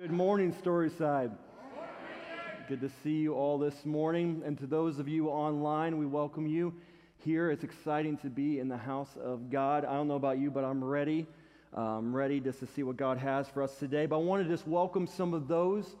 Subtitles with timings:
[0.00, 1.30] Good morning, Storyside.
[2.70, 4.42] Good to see you all this morning.
[4.46, 6.72] And to those of you online, we welcome you
[7.18, 7.50] here.
[7.50, 9.84] It's exciting to be in the house of God.
[9.84, 11.26] I don't know about you, but I'm ready.
[11.74, 14.06] I'm ready just to see what God has for us today.
[14.06, 15.96] But I want to just welcome some of those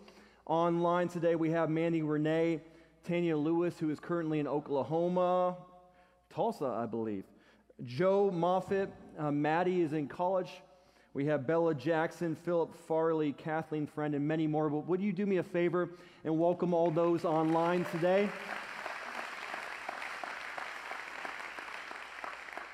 [0.46, 1.34] online today.
[1.34, 2.62] We have Mandy Renee,
[3.06, 5.58] Tanya Lewis, who is currently in Oklahoma,
[6.32, 7.24] Tulsa, I believe.
[7.84, 10.62] Joe Moffitt, uh, Maddie is in college
[11.12, 14.70] we have Bella Jackson, Philip Farley, Kathleen Friend, and many more.
[14.70, 15.90] But would you do me a favor
[16.24, 18.28] and welcome all those online today?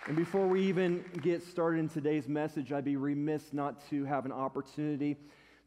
[0.06, 4.26] And before we even get started in today's message, I'd be remiss not to have
[4.26, 5.16] an opportunity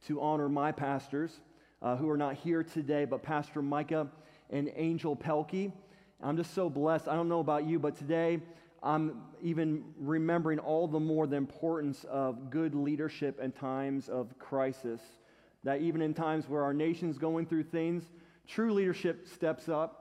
[0.06, 1.40] to honor my pastors
[1.82, 4.08] uh, who are not here today, but Pastor Micah
[4.52, 5.72] and Angel Pelkey.
[6.22, 7.08] I'm just so blessed.
[7.08, 8.40] I don't know about you, but today
[8.82, 15.02] I'm even remembering all the more the importance of good leadership in times of crisis.
[15.64, 18.04] That even in times where our nation's going through things,
[18.48, 19.96] true leadership steps up.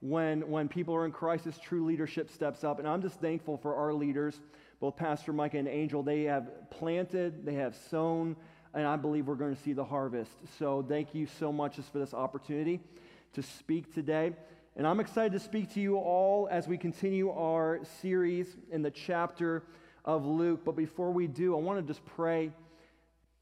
[0.00, 2.78] When, when people are in crisis, true leadership steps up.
[2.78, 4.38] And I'm just thankful for our leaders,
[4.78, 6.02] both Pastor Micah and Angel.
[6.02, 8.36] They have planted, they have sown,
[8.74, 10.32] and I believe we're going to see the harvest.
[10.58, 12.80] So thank you so much just for this opportunity
[13.32, 14.32] to speak today.
[14.76, 18.90] And I'm excited to speak to you all as we continue our series in the
[18.90, 19.62] chapter
[20.04, 20.62] of Luke.
[20.64, 22.50] But before we do, I want to just pray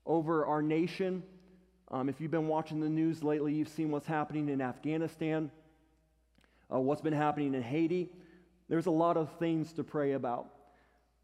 [0.04, 1.22] over our nation.
[1.90, 5.50] Um, if you've been watching the news lately, you've seen what's happening in Afghanistan,
[6.70, 8.10] uh, what's been happening in Haiti.
[8.68, 10.48] There's a lot of things to pray about.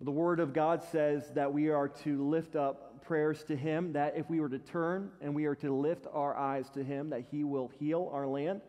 [0.01, 4.17] The Word of God says that we are to lift up prayers to Him, that
[4.17, 7.27] if we were to turn and we are to lift our eyes to Him, that
[7.31, 8.63] He will heal our land.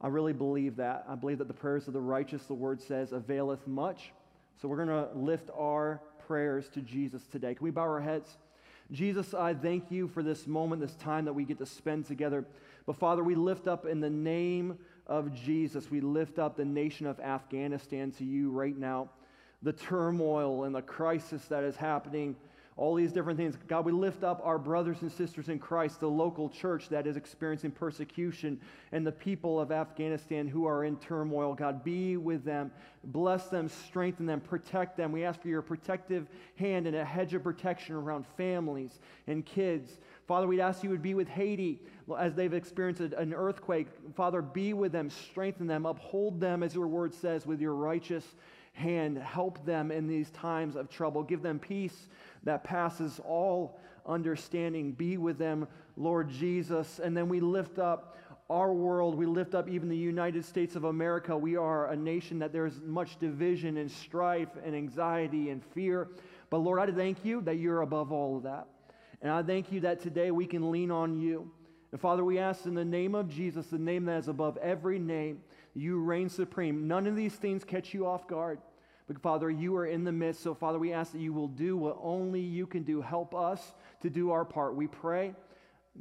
[0.00, 1.04] I really believe that.
[1.08, 4.12] I believe that the prayers of the righteous, the word says, availeth much.
[4.60, 7.54] So we're going to lift our prayers to Jesus today.
[7.54, 8.36] Can we bow our heads?
[8.90, 12.44] Jesus, I thank you for this moment, this time that we get to spend together.
[12.86, 17.06] But Father, we lift up in the name of Jesus, we lift up the nation
[17.06, 19.08] of Afghanistan to you right now.
[19.62, 22.36] The turmoil and the crisis that is happening
[22.78, 23.56] all these different things.
[23.66, 27.16] God, we lift up our brothers and sisters in Christ, the local church that is
[27.16, 28.60] experiencing persecution,
[28.92, 31.54] and the people of Afghanistan who are in turmoil.
[31.54, 32.70] God, be with them,
[33.02, 35.10] bless them, strengthen them, protect them.
[35.10, 39.98] We ask for your protective hand and a hedge of protection around families and kids.
[40.28, 41.80] Father, we'd ask you would be with Haiti
[42.16, 43.88] as they've experienced an earthquake.
[44.14, 48.24] Father, be with them, strengthen them, uphold them, as your word says, with your righteous
[48.72, 49.18] hand.
[49.18, 51.24] Help them in these times of trouble.
[51.24, 52.06] Give them peace
[52.48, 54.92] that passes all understanding.
[54.92, 56.98] Be with them, Lord Jesus.
[56.98, 58.16] And then we lift up
[58.48, 59.14] our world.
[59.14, 61.36] We lift up even the United States of America.
[61.36, 66.08] We are a nation that there's much division and strife and anxiety and fear.
[66.48, 68.66] But Lord, I thank you that you're above all of that.
[69.20, 71.50] And I thank you that today we can lean on you.
[71.92, 74.98] And Father, we ask in the name of Jesus, the name that is above every
[74.98, 75.40] name,
[75.74, 76.88] you reign supreme.
[76.88, 78.58] None of these things catch you off guard.
[79.08, 80.42] But Father, you are in the midst.
[80.42, 83.00] So, Father, we ask that you will do what only you can do.
[83.00, 84.76] Help us to do our part.
[84.76, 85.34] We pray,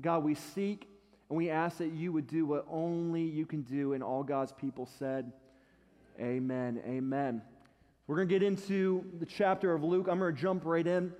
[0.01, 0.89] God, we seek,
[1.29, 3.93] and we ask that you would do what only you can do.
[3.93, 5.31] And all God's people said,
[6.19, 6.81] Amen.
[6.85, 7.41] Amen.
[8.07, 10.07] We're going to get into the chapter of Luke.
[10.09, 11.13] I'm going to jump right in.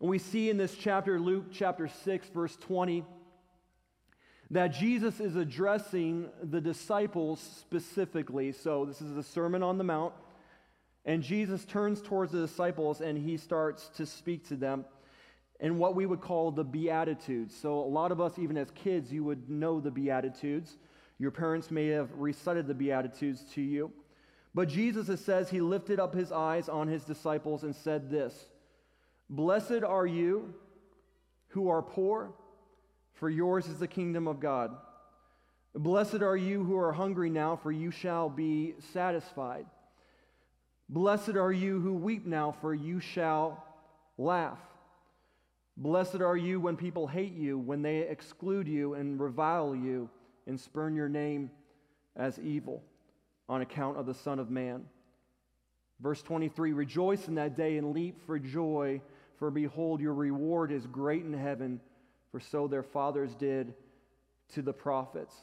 [0.00, 3.04] And we see in this chapter, Luke chapter 6, verse 20,
[4.50, 8.52] that Jesus is addressing the disciples specifically.
[8.52, 10.12] So, this is the Sermon on the Mount.
[11.04, 14.84] And Jesus turns towards the disciples and he starts to speak to them
[15.60, 17.54] in what we would call the Beatitudes.
[17.54, 20.76] So, a lot of us, even as kids, you would know the Beatitudes.
[21.18, 23.92] Your parents may have recited the Beatitudes to you.
[24.54, 28.46] But Jesus, says, he lifted up his eyes on his disciples and said this
[29.28, 30.54] Blessed are you
[31.48, 32.32] who are poor,
[33.14, 34.76] for yours is the kingdom of God.
[35.74, 39.66] Blessed are you who are hungry now, for you shall be satisfied.
[40.92, 43.64] Blessed are you who weep now, for you shall
[44.18, 44.58] laugh.
[45.76, 50.10] Blessed are you when people hate you, when they exclude you and revile you
[50.48, 51.48] and spurn your name
[52.16, 52.82] as evil
[53.48, 54.84] on account of the Son of Man.
[56.00, 59.00] Verse 23 Rejoice in that day and leap for joy,
[59.38, 61.80] for behold, your reward is great in heaven,
[62.32, 63.74] for so their fathers did
[64.54, 65.36] to the prophets.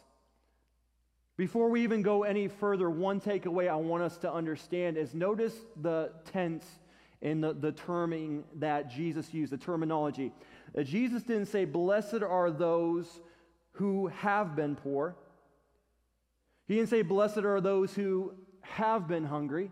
[1.37, 5.53] Before we even go any further, one takeaway I want us to understand is notice
[5.79, 6.65] the tense
[7.21, 10.33] in the, the terming that Jesus used, the terminology.
[10.75, 13.21] Uh, Jesus didn't say, Blessed are those
[13.73, 15.15] who have been poor.
[16.67, 19.71] He didn't say, Blessed are those who have been hungry.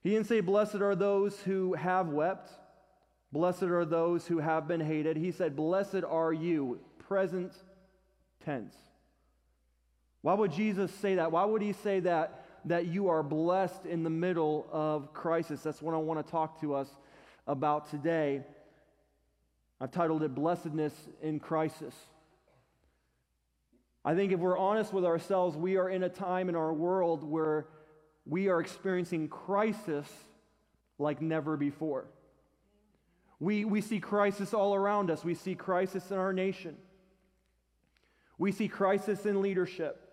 [0.00, 2.50] He didn't say, Blessed are those who have wept.
[3.32, 5.18] Blessed are those who have been hated.
[5.18, 7.52] He said, Blessed are you, present
[8.42, 8.74] tense.
[10.22, 11.30] Why would Jesus say that?
[11.30, 15.62] Why would he say that, that you are blessed in the middle of crisis?
[15.62, 16.88] That's what I want to talk to us
[17.46, 18.42] about today.
[19.80, 20.92] I've titled it Blessedness
[21.22, 21.94] in Crisis.
[24.04, 27.22] I think if we're honest with ourselves, we are in a time in our world
[27.22, 27.66] where
[28.26, 30.08] we are experiencing crisis
[30.98, 32.06] like never before.
[33.40, 35.24] We, we see crisis all around us.
[35.24, 36.76] We see crisis in our nation.
[38.36, 40.07] We see crisis in leadership.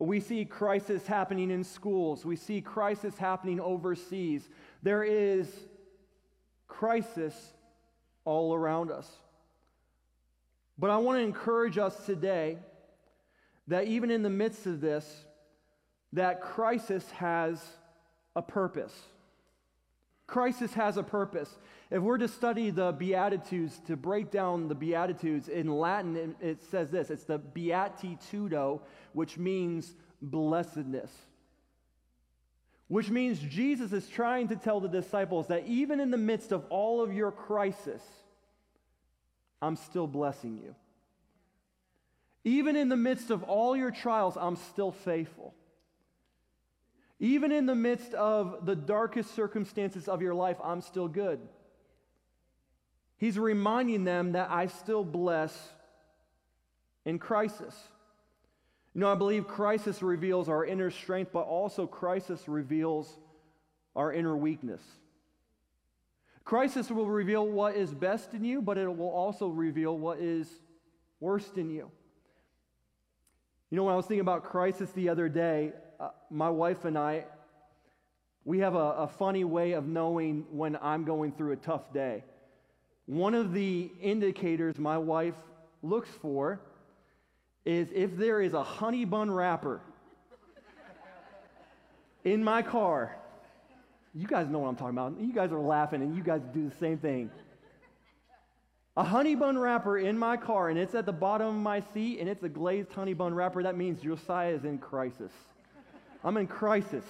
[0.00, 2.24] We see crisis happening in schools.
[2.24, 4.48] We see crisis happening overseas.
[4.82, 5.46] There is
[6.66, 7.34] crisis
[8.24, 9.06] all around us.
[10.78, 12.56] But I want to encourage us today
[13.68, 15.06] that even in the midst of this,
[16.14, 17.62] that crisis has
[18.34, 18.94] a purpose.
[20.30, 21.50] Crisis has a purpose.
[21.90, 26.90] If we're to study the Beatitudes, to break down the Beatitudes, in Latin it, says
[26.90, 28.80] this it's the Beatitudo,
[29.12, 29.92] which means
[30.22, 31.10] blessedness.
[32.86, 36.64] Which means Jesus is trying to tell the disciples that even in the midst of
[36.70, 38.02] all of your crisis,
[39.60, 40.74] I'm still blessing you.
[42.44, 45.54] Even in the midst of all your trials, I'm still faithful.
[47.20, 51.38] Even in the midst of the darkest circumstances of your life, I'm still good.
[53.18, 55.54] He's reminding them that I still bless
[57.04, 57.76] in crisis.
[58.94, 63.18] You know, I believe crisis reveals our inner strength, but also crisis reveals
[63.94, 64.82] our inner weakness.
[66.44, 70.48] Crisis will reveal what is best in you, but it will also reveal what is
[71.20, 71.90] worst in you.
[73.70, 76.96] You know, when I was thinking about crisis the other day, uh, my wife and
[76.96, 77.24] I,
[78.44, 82.24] we have a, a funny way of knowing when I'm going through a tough day.
[83.06, 85.34] One of the indicators my wife
[85.82, 86.60] looks for
[87.64, 89.80] is if there is a honey bun wrapper
[92.24, 93.16] in my car.
[94.14, 95.20] You guys know what I'm talking about.
[95.20, 97.30] You guys are laughing and you guys do the same thing.
[98.96, 102.20] A honey bun wrapper in my car and it's at the bottom of my seat
[102.20, 103.62] and it's a glazed honey bun wrapper.
[103.62, 105.32] That means Josiah is in crisis.
[106.24, 107.04] I'm in crisis.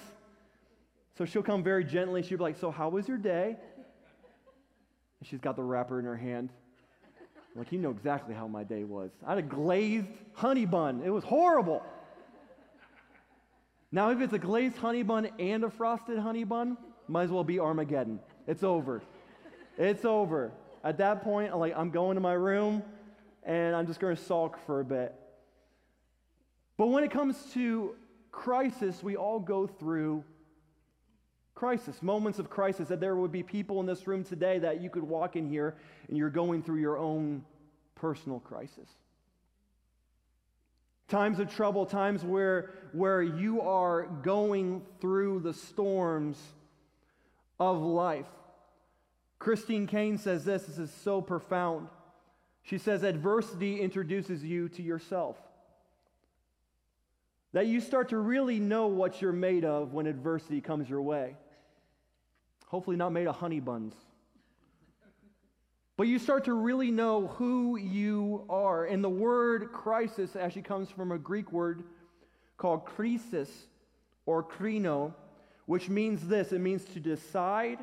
[1.18, 2.22] So she'll come very gently.
[2.22, 3.56] She'll be like, So, how was your day?
[5.20, 6.50] And she's got the wrapper in her hand.
[7.52, 9.10] I'm like, you know exactly how my day was.
[9.26, 11.02] I had a glazed honey bun.
[11.04, 11.82] It was horrible.
[13.92, 16.78] Now, if it's a glazed honey bun and a frosted honey bun,
[17.08, 18.20] might as well be Armageddon.
[18.46, 19.02] It's over.
[19.76, 20.52] It's over.
[20.84, 22.84] At that point, I'm like, I'm going to my room
[23.42, 25.12] and I'm just going to sulk for a bit.
[26.76, 27.96] But when it comes to
[28.30, 30.24] crisis, we all go through
[31.54, 34.88] crisis, moments of crisis, that there would be people in this room today that you
[34.88, 35.76] could walk in here
[36.08, 37.44] and you're going through your own
[37.94, 38.88] personal crisis.
[41.08, 46.38] Times of trouble, times where, where you are going through the storms
[47.58, 48.26] of life.
[49.38, 51.88] Christine Kane says this, this is so profound.
[52.62, 55.36] She says, Adversity introduces you to yourself.
[57.52, 61.36] That you start to really know what you're made of when adversity comes your way.
[62.66, 63.94] Hopefully, not made of honey buns.
[65.96, 68.86] But you start to really know who you are.
[68.86, 71.82] And the word crisis actually comes from a Greek word
[72.56, 73.48] called krisis
[74.24, 75.12] or krino,
[75.66, 77.78] which means this it means to decide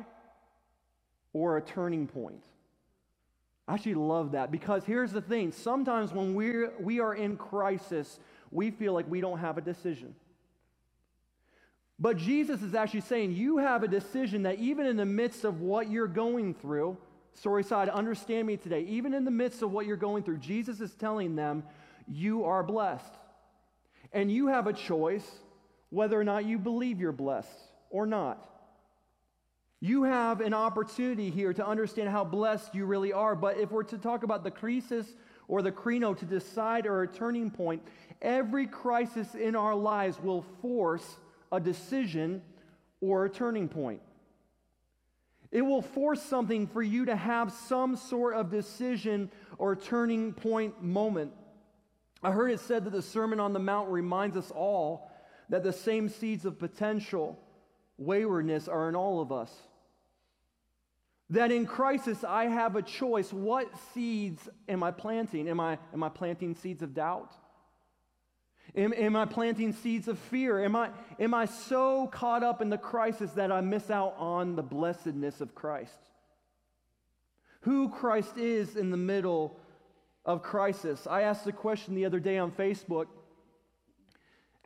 [1.32, 2.42] or a turning point.
[3.68, 8.18] I actually love that because here's the thing sometimes when we're, we are in crisis,
[8.50, 10.14] we feel like we don't have a decision.
[11.98, 15.60] But Jesus is actually saying you have a decision that even in the midst of
[15.60, 16.96] what you're going through,
[17.42, 18.82] Storyside, understand me today.
[18.82, 21.64] Even in the midst of what you're going through, Jesus is telling them
[22.06, 23.14] you are blessed.
[24.12, 25.28] And you have a choice
[25.90, 27.48] whether or not you believe you're blessed
[27.90, 28.44] or not.
[29.80, 33.36] You have an opportunity here to understand how blessed you really are.
[33.36, 35.06] But if we're to talk about the crisis
[35.48, 37.82] or the krino to decide or a turning point,
[38.22, 41.16] every crisis in our lives will force
[41.50, 42.42] a decision
[43.00, 44.00] or a turning point.
[45.50, 50.82] It will force something for you to have some sort of decision or turning point
[50.82, 51.32] moment.
[52.22, 55.10] I heard it said that the Sermon on the Mount reminds us all
[55.48, 57.38] that the same seeds of potential
[57.96, 59.50] waywardness are in all of us.
[61.30, 63.32] That in crisis, I have a choice.
[63.32, 65.48] What seeds am I planting?
[65.48, 67.32] Am I, am I planting seeds of doubt?
[68.74, 70.64] Am, am, I planting seeds of fear?
[70.64, 74.56] Am I, am I so caught up in the crisis that I miss out on
[74.56, 75.98] the blessedness of Christ?
[77.60, 79.58] who Christ is in the middle
[80.24, 81.06] of crisis.
[81.06, 83.06] I asked a question the other day on Facebook.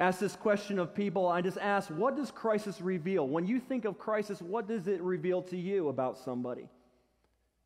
[0.03, 1.29] Asked this question of people.
[1.29, 3.29] I just asked, what does crisis reveal?
[3.29, 6.69] When you think of crisis, what does it reveal to you about somebody?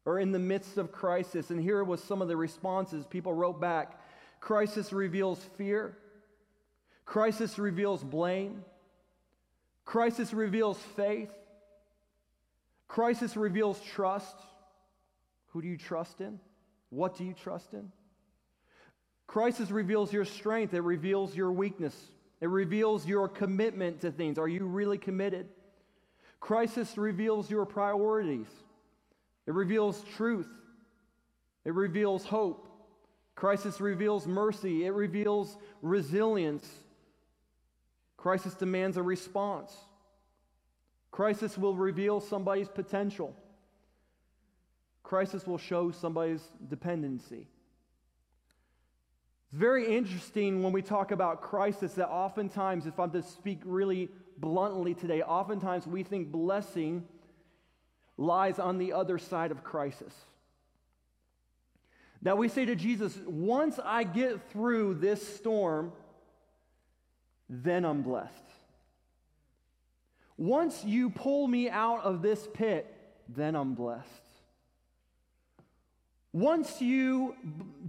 [0.04, 3.58] Or in the midst of crisis, and here was some of the responses people wrote
[3.58, 3.98] back.
[4.38, 5.96] Crisis reveals fear.
[7.06, 8.62] Crisis reveals blame.
[9.86, 11.32] Crisis reveals faith.
[12.86, 14.36] Crisis reveals trust.
[15.52, 16.38] Who do you trust in?
[16.90, 17.90] What do you trust in?
[19.26, 21.96] Crisis reveals your strength, it reveals your weakness,
[22.40, 24.38] it reveals your commitment to things.
[24.38, 25.48] Are you really committed?
[26.40, 28.48] Crisis reveals your priorities,
[29.46, 30.48] it reveals truth,
[31.64, 32.68] it reveals hope.
[33.34, 36.66] Crisis reveals mercy, it reveals resilience.
[38.16, 39.76] Crisis demands a response.
[41.10, 43.34] Crisis will reveal somebody's potential.
[45.02, 47.46] Crisis will show somebody's dependency.
[49.50, 54.10] It's very interesting when we talk about crisis that oftentimes, if I'm to speak really
[54.38, 57.04] bluntly today, oftentimes we think blessing
[58.16, 60.12] lies on the other side of crisis.
[62.22, 65.92] That we say to Jesus, once I get through this storm,
[67.48, 68.32] then I'm blessed.
[70.36, 72.92] Once you pull me out of this pit,
[73.28, 74.25] then I'm blessed.
[76.36, 77.34] Once you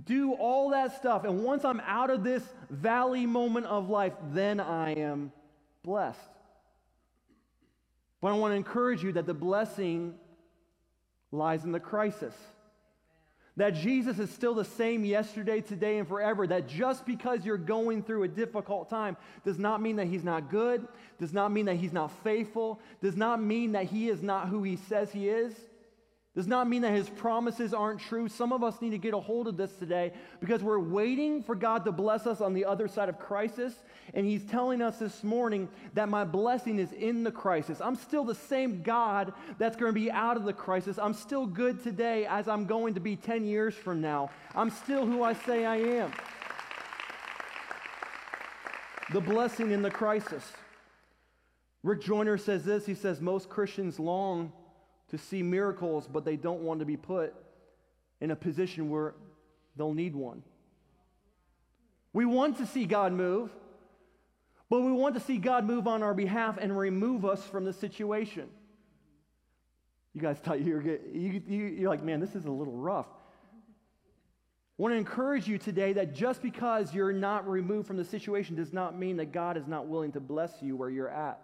[0.05, 4.61] do all that stuff, and once I'm out of this valley moment of life, then
[4.61, 5.33] I am
[5.83, 6.17] blessed.
[8.21, 10.15] But I want to encourage you that the blessing
[11.29, 12.33] lies in the crisis
[13.57, 16.47] that Jesus is still the same yesterday, today, and forever.
[16.47, 20.49] That just because you're going through a difficult time does not mean that He's not
[20.49, 20.87] good,
[21.19, 24.63] does not mean that He's not faithful, does not mean that He is not who
[24.63, 25.53] He says He is
[26.37, 28.27] does not mean that his promises aren't true.
[28.29, 31.55] Some of us need to get a hold of this today because we're waiting for
[31.55, 33.73] God to bless us on the other side of crisis.
[34.13, 37.81] And he's telling us this morning that my blessing is in the crisis.
[37.81, 40.99] I'm still the same God that's going to be out of the crisis.
[40.99, 44.29] I'm still good today as I'm going to be 10 years from now.
[44.53, 46.11] I'm still who I say I am.
[49.11, 50.53] The blessing in the crisis.
[51.81, 54.51] Rick Joyner says this he says, Most Christians long
[55.09, 57.33] to see miracles, but they don't want to be put
[58.19, 59.15] in a position where
[59.75, 60.43] they'll need one.
[62.13, 63.51] We want to see God move,
[64.69, 67.73] but we want to see God move on our behalf and remove us from the
[67.73, 68.49] situation.
[70.13, 70.81] You guys thought you were.
[70.81, 73.05] You, you, you're like, man, this is a little rough.
[73.05, 78.55] I want to encourage you today that just because you're not removed from the situation
[78.55, 81.41] does not mean that God is not willing to bless you where you're at.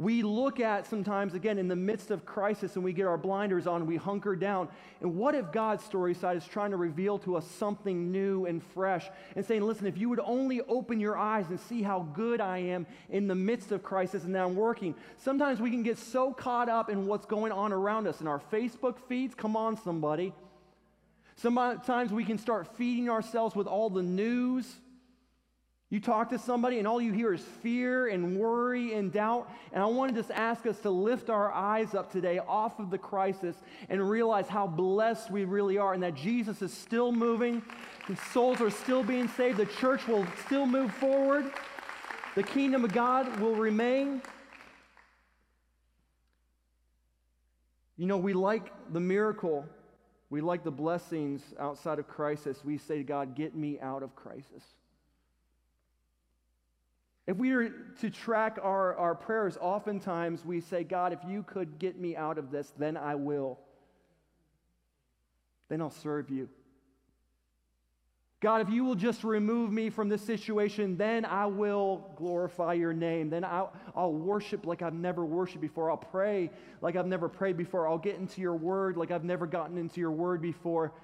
[0.00, 3.66] We look at sometimes, again, in the midst of crisis, and we get our blinders
[3.66, 4.68] on, we hunker down.
[5.00, 9.10] And what if God's Storyside is trying to reveal to us something new and fresh
[9.34, 12.58] and saying, listen, if you would only open your eyes and see how good I
[12.58, 14.94] am in the midst of crisis and that I'm working.
[15.16, 18.40] Sometimes we can get so caught up in what's going on around us in our
[18.52, 19.34] Facebook feeds.
[19.34, 20.32] Come on, somebody.
[21.34, 24.76] Sometimes we can start feeding ourselves with all the news
[25.90, 29.50] you talk to somebody, and all you hear is fear and worry and doubt.
[29.72, 32.90] And I want to just ask us to lift our eyes up today off of
[32.90, 33.56] the crisis
[33.88, 37.62] and realize how blessed we really are, and that Jesus is still moving,
[38.06, 41.50] and souls are still being saved, the church will still move forward,
[42.34, 44.20] the kingdom of God will remain.
[47.96, 49.64] You know, we like the miracle,
[50.28, 52.62] we like the blessings outside of crisis.
[52.62, 54.62] We say to God, Get me out of crisis.
[57.28, 57.68] If we were
[58.00, 62.38] to track our, our prayers, oftentimes we say, God, if you could get me out
[62.38, 63.58] of this, then I will.
[65.68, 66.48] Then I'll serve you.
[68.40, 72.94] God, if you will just remove me from this situation, then I will glorify your
[72.94, 73.28] name.
[73.28, 75.90] Then I'll, I'll, worship like I've never worshiped before.
[75.90, 77.88] I'll pray like I've never prayed before.
[77.88, 80.94] I'll get into your word like I've never gotten into your word before.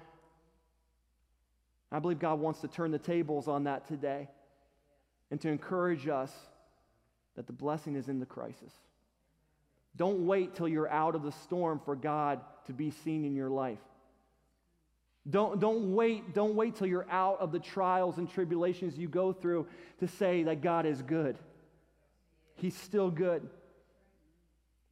[1.91, 4.27] I believe God wants to turn the tables on that today
[5.31, 6.31] and to encourage us
[7.35, 8.71] that the blessing is in the crisis.
[9.97, 13.49] Don't wait till you're out of the storm for God to be seen in your
[13.49, 13.79] life.
[15.29, 19.33] Don't, don't wait, don't wait till you're out of the trials and tribulations you go
[19.33, 19.67] through
[19.99, 21.37] to say that God is good.
[22.55, 23.47] He's still good.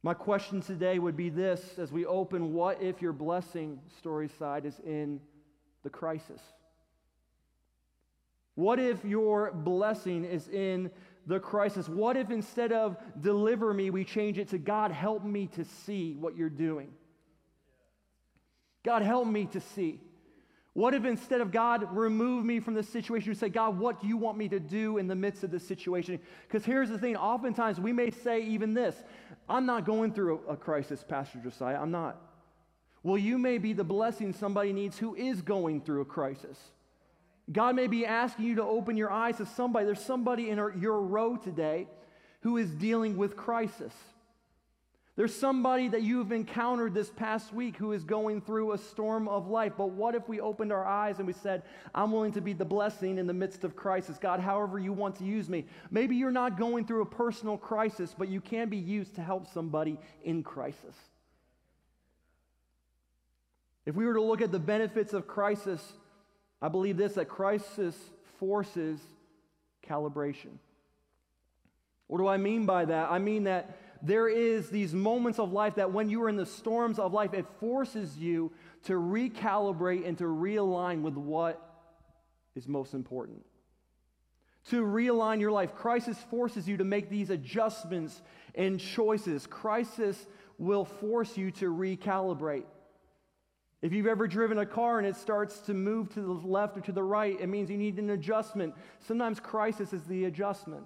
[0.02, 4.66] My question today would be this as we open what if your blessing story side
[4.66, 5.20] is in
[5.82, 6.40] the crisis?
[8.54, 10.90] What if your blessing is in
[11.26, 11.88] the crisis?
[11.88, 16.14] What if instead of deliver me, we change it to God, help me to see
[16.14, 16.92] what you're doing?
[18.84, 20.00] God, help me to see.
[20.74, 24.08] What if instead of God, remove me from the situation, you say, God, what do
[24.08, 26.18] you want me to do in the midst of this situation?
[26.48, 28.96] Because here's the thing oftentimes we may say even this
[29.48, 31.78] I'm not going through a, crisis, Pastor Josiah.
[31.80, 32.20] I'm not.
[33.04, 36.58] Well, you may be the blessing somebody needs who is going through a crisis.
[37.52, 39.84] God may be asking you to open your eyes to somebody.
[39.86, 41.86] There's somebody in your row today
[42.40, 43.92] who is dealing with crisis.
[45.16, 49.46] There's somebody that you've encountered this past week who is going through a storm of
[49.46, 49.74] life.
[49.78, 51.62] But what if we opened our eyes and we said,
[51.94, 54.18] I'm willing to be the blessing in the midst of crisis?
[54.18, 55.66] God, however you want to use me.
[55.92, 59.46] Maybe you're not going through a personal crisis, but you can be used to help
[59.46, 60.96] somebody in crisis.
[63.86, 65.92] If we were to look at the benefits of crisis,
[66.64, 67.94] I believe this that crisis
[68.38, 68.98] forces
[69.86, 70.56] calibration.
[72.06, 73.10] What do I mean by that?
[73.10, 76.46] I mean that there is these moments of life that when you are in the
[76.46, 78.50] storms of life, it forces you
[78.84, 81.60] to recalibrate and to realign with what
[82.54, 83.44] is most important.
[84.70, 85.74] To realign your life.
[85.74, 88.22] Crisis forces you to make these adjustments
[88.54, 89.46] and choices.
[89.46, 90.16] Crisis
[90.56, 92.64] will force you to recalibrate.
[93.84, 96.80] If you've ever driven a car and it starts to move to the left or
[96.80, 98.72] to the right, it means you need an adjustment.
[99.06, 100.84] Sometimes crisis is the adjustment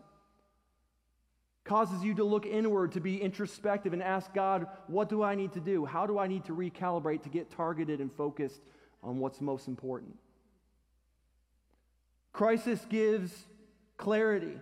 [1.63, 5.53] causes you to look inward, to be introspective, and ask God, what do I need
[5.53, 5.85] to do?
[5.85, 8.63] How do I need to recalibrate to get targeted and focused
[9.03, 10.17] on what's most important?
[12.33, 13.45] Crisis gives
[13.99, 14.59] clarity.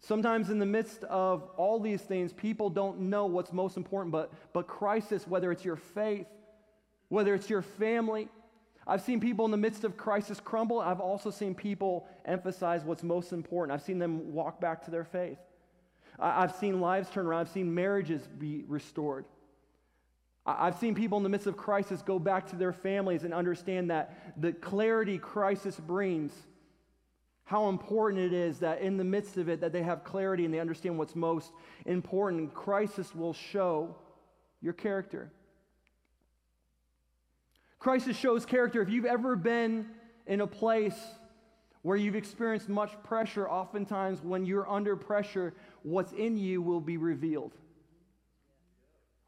[0.00, 4.32] Sometimes, in the midst of all these things, people don't know what's most important, but,
[4.54, 6.28] but crisis, whether it's your faith,
[7.14, 8.28] whether it's your family,
[8.86, 10.80] I've seen people in the midst of crisis crumble.
[10.80, 13.72] I've also seen people emphasize what's most important.
[13.72, 15.38] I've seen them walk back to their faith.
[16.18, 17.40] I've seen lives turn around.
[17.40, 19.24] I've seen marriages be restored.
[20.44, 23.90] I've seen people in the midst of crisis go back to their families and understand
[23.90, 26.32] that the clarity crisis brings,
[27.44, 30.52] how important it is that in the midst of it that they have clarity and
[30.52, 31.52] they understand what's most
[31.86, 32.52] important.
[32.52, 33.96] Crisis will show
[34.60, 35.30] your character.
[37.84, 38.80] Crisis shows character.
[38.80, 39.84] If you've ever been
[40.26, 40.96] in a place
[41.82, 46.96] where you've experienced much pressure, oftentimes when you're under pressure, what's in you will be
[46.96, 47.52] revealed.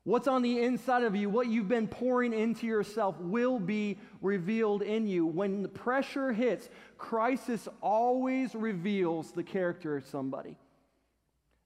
[0.04, 4.80] What's on the inside of you, what you've been pouring into yourself, will be revealed
[4.80, 5.26] in you.
[5.26, 10.56] When the pressure hits, crisis always reveals the character of somebody.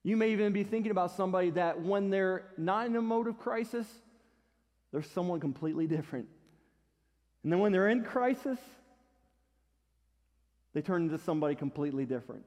[0.03, 3.39] You may even be thinking about somebody that when they're not in a mode of
[3.39, 3.87] crisis,
[4.91, 6.27] they're someone completely different.
[7.43, 8.59] And then when they're in crisis,
[10.73, 12.43] they turn into somebody completely different.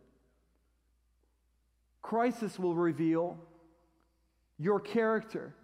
[2.00, 3.38] Crisis will reveal
[4.59, 5.54] your character.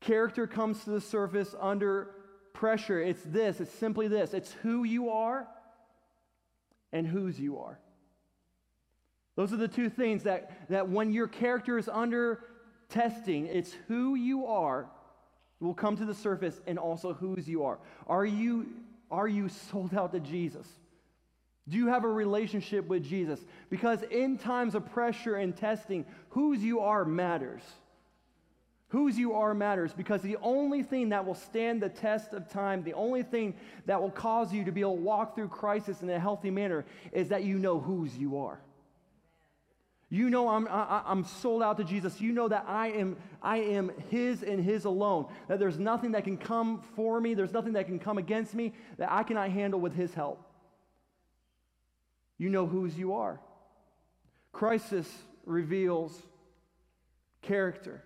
[0.00, 2.10] Character comes to the surface under
[2.52, 3.00] pressure.
[3.00, 5.46] It's this, it's simply this it's who you are
[6.92, 7.78] and whose you are.
[9.36, 12.44] Those are the two things that, that when your character is under
[12.88, 14.88] testing, it's who you are
[15.60, 17.78] will come to the surface and also whose you are.
[18.06, 18.68] Are you,
[19.10, 20.66] are you sold out to Jesus?
[21.68, 23.40] Do you have a relationship with Jesus?
[23.68, 27.62] Because in times of pressure and testing, whose you are matters.
[28.88, 32.82] Whose you are matters because the only thing that will stand the test of time,
[32.82, 36.08] the only thing that will cause you to be able to walk through crisis in
[36.08, 38.60] a healthy manner is that you know whose you are.
[40.10, 42.20] You know I'm, I, I'm sold out to Jesus.
[42.20, 45.26] You know that I am, I am His and His alone.
[45.48, 48.72] That there's nothing that can come for me, there's nothing that can come against me
[48.96, 50.42] that I cannot handle with His help.
[52.38, 53.38] You know whose you are.
[54.52, 55.08] Crisis
[55.44, 56.22] reveals
[57.42, 58.02] character.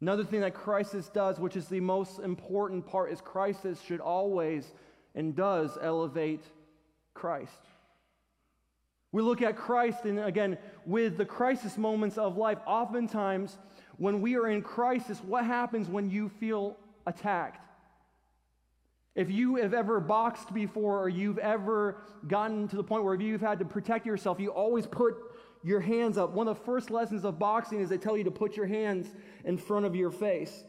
[0.00, 4.70] Another thing that crisis does, which is the most important part, is crisis should always
[5.14, 6.44] and does elevate
[7.14, 7.52] Christ.
[9.16, 13.56] We look at Christ, and again, with the crisis moments of life, oftentimes
[13.96, 16.76] when we are in crisis, what happens when you feel
[17.06, 17.64] attacked?
[19.14, 23.40] If you have ever boxed before or you've ever gotten to the point where you've
[23.40, 25.14] had to protect yourself, you always put
[25.64, 26.32] your hands up.
[26.32, 29.06] One of the first lessons of boxing is they tell you to put your hands
[29.46, 30.64] in front of your face.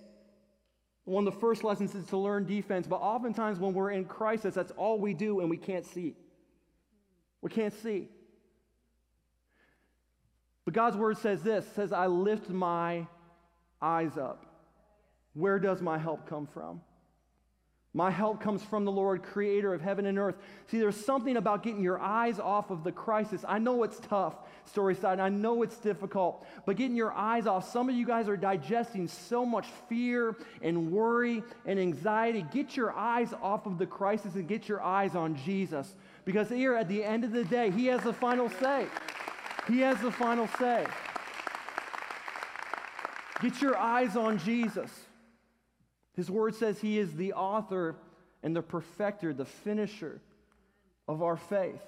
[1.04, 4.56] One of the first lessons is to learn defense, but oftentimes when we're in crisis,
[4.56, 6.16] that's all we do and we can't see.
[7.42, 8.08] We can't see.
[10.68, 13.08] But God's word says this says, I lift my
[13.82, 14.46] eyes up.
[15.34, 16.82] Where does my help come from?
[17.94, 20.36] My help comes from the Lord, creator of heaven and earth.
[20.70, 23.46] See, there's something about getting your eyes off of the crisis.
[23.48, 24.36] I know it's tough,
[24.76, 25.22] Storyside.
[25.22, 27.72] I know it's difficult, but getting your eyes off.
[27.72, 32.46] Some of you guys are digesting so much fear and worry and anxiety.
[32.52, 35.96] Get your eyes off of the crisis and get your eyes on Jesus.
[36.26, 38.88] Because here, at the end of the day, He has the final say.
[39.68, 40.86] He has the final say.
[43.42, 44.90] Get your eyes on Jesus.
[46.16, 47.96] His word says he is the author
[48.42, 50.22] and the perfecter, the finisher
[51.08, 51.82] of our faith.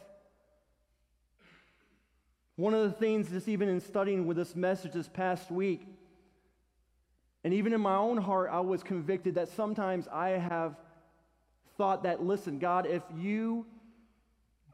[2.55, 5.87] One of the things, just even in studying with this message this past week,
[7.43, 10.75] and even in my own heart, I was convicted that sometimes I have
[11.77, 13.65] thought that, listen, God, if you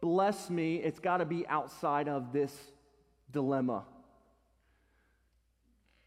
[0.01, 2.51] bless me, it's got to be outside of this
[3.31, 3.83] dilemma.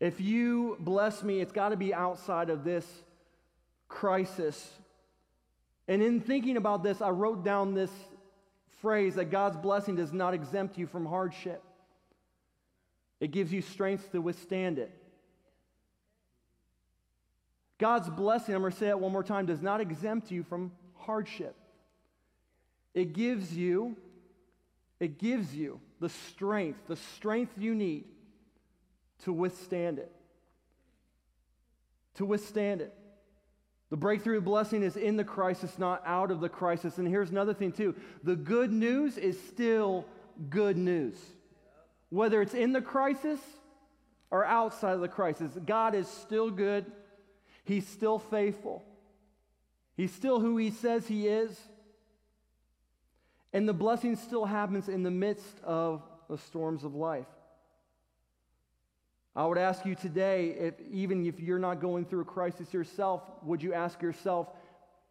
[0.00, 2.87] If you bless me, it's got to be outside of this
[3.88, 4.70] crisis.
[5.88, 7.90] And in thinking about this, I wrote down this
[8.81, 11.62] phrase that God's blessing does not exempt you from hardship,
[13.20, 14.94] it gives you strength to withstand it.
[17.78, 20.72] God's blessing, I'm going to say it one more time, does not exempt you from
[20.96, 21.54] hardship.
[22.92, 23.96] It gives you,
[24.98, 28.04] it gives you the strength, the strength you need
[29.24, 30.12] to withstand it.
[32.14, 32.94] To withstand it.
[33.90, 36.98] The breakthrough blessing is in the crisis, not out of the crisis.
[36.98, 40.04] And here's another thing, too the good news is still
[40.50, 41.16] good news.
[42.11, 43.40] Whether it's in the crisis
[44.30, 46.87] or outside of the crisis, God is still good.
[47.64, 48.84] He's still faithful.
[49.96, 51.58] He's still who He says He is.
[53.52, 57.26] And the blessing still happens in the midst of the storms of life.
[59.34, 63.22] I would ask you today, if, even if you're not going through a crisis yourself,
[63.42, 64.48] would you ask yourself,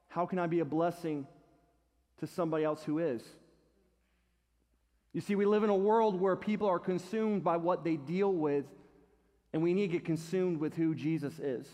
[0.09, 1.25] how can I be a blessing
[2.19, 3.23] to somebody else who is?
[5.13, 8.31] You see, we live in a world where people are consumed by what they deal
[8.31, 8.65] with,
[9.53, 11.67] and we need to get consumed with who Jesus is.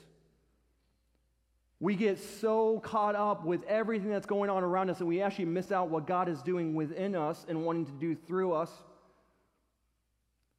[1.84, 5.44] We get so caught up with everything that's going on around us, and we actually
[5.44, 8.72] miss out what God is doing within us and wanting to do through us.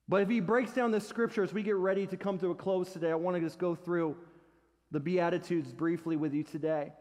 [0.07, 2.55] But if he breaks down the scripture as we get ready to come to a
[2.55, 4.19] close today, I want to just go through
[4.91, 6.93] the Beatitudes briefly with you today.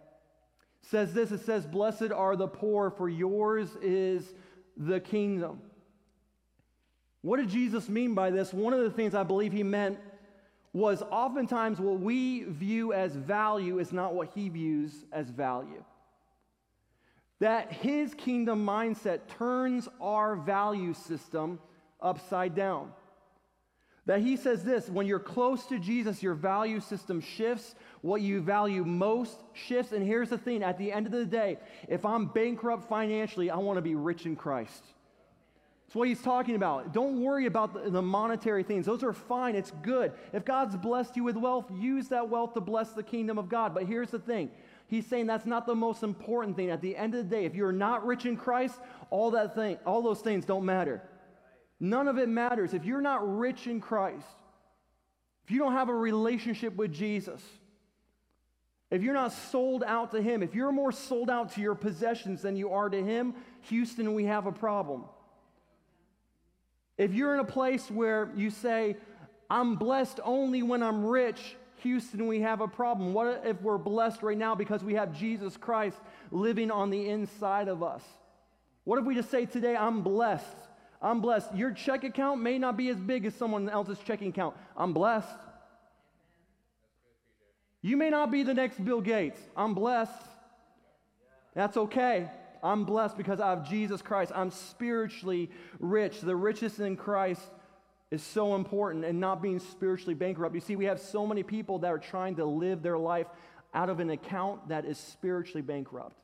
[0.83, 4.23] It says this it says, Blessed are the poor, for yours is
[4.77, 5.59] the kingdom.
[7.23, 8.53] What did Jesus mean by this?
[8.53, 9.99] One of the things I believe he meant
[10.73, 15.83] was oftentimes what we view as value is not what he views as value.
[17.39, 21.59] That his kingdom mindset turns our value system
[22.01, 22.91] upside down.
[24.05, 27.75] That he says this when you're close to Jesus, your value system shifts.
[28.01, 29.91] What you value most shifts.
[29.91, 33.57] And here's the thing at the end of the day, if I'm bankrupt financially, I
[33.57, 34.83] want to be rich in Christ.
[35.93, 36.91] That's what he's talking about.
[36.91, 38.88] Don't worry about the, the, monetary things.
[38.88, 39.56] Those are fine.
[39.56, 40.12] It's good.
[40.34, 43.75] If God's blessed you with wealth, use that wealth to bless the kingdom of God.
[43.75, 44.49] But here's the thing
[44.88, 46.71] He's saying that's not the most important thing.
[46.71, 48.79] At the end of the day, if you're not rich in Christ,
[49.12, 50.99] all that thing, all those things don't matter.
[51.79, 52.73] None of it matters.
[52.73, 54.25] If you're not rich in Christ,
[55.45, 57.43] if you don't have a relationship with Jesus,
[58.89, 62.41] if you're not sold out to Him, if you're more sold out to your possessions
[62.41, 63.36] than you are to Him,
[63.69, 65.03] Houston, we have a problem.
[66.97, 68.97] If you're in a place where you say,
[69.49, 73.13] I'm blessed only when I'm rich, Houston, we have a problem.
[73.13, 75.97] What if we're blessed right now because we have Jesus Christ
[76.32, 78.03] living on the inside of us?
[78.84, 80.58] What if we just say today, I'm blessed?
[81.01, 81.53] I'm blessed.
[81.53, 84.56] Your check account may not be as big as someone else's checking account.
[84.77, 85.27] I'm blessed.
[87.82, 89.39] You may not be the next Bill Gates.
[89.58, 90.12] I'm blessed.
[91.53, 92.29] That's okay.
[92.63, 94.32] I'm blessed because I have Jesus Christ.
[94.34, 96.21] I'm spiritually rich.
[96.21, 97.41] The richest in Christ
[98.10, 100.56] is so important and not being spiritually bankrupt.
[100.56, 103.28] You see, we have so many people that are trying to live their life
[103.73, 106.15] out of an account that is spiritually bankrupt.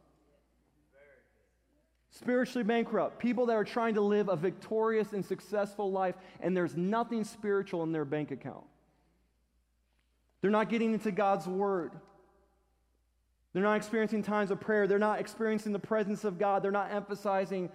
[2.11, 3.19] Spiritually bankrupt.
[3.19, 7.83] People that are trying to live a victorious and successful life, and there's nothing spiritual
[7.83, 8.63] in their bank account.
[10.41, 11.91] They're not getting into God's word.
[13.53, 14.87] They're not experiencing times of prayer.
[14.87, 16.61] They're not experiencing the presence of God.
[16.61, 17.69] They're not emphasizing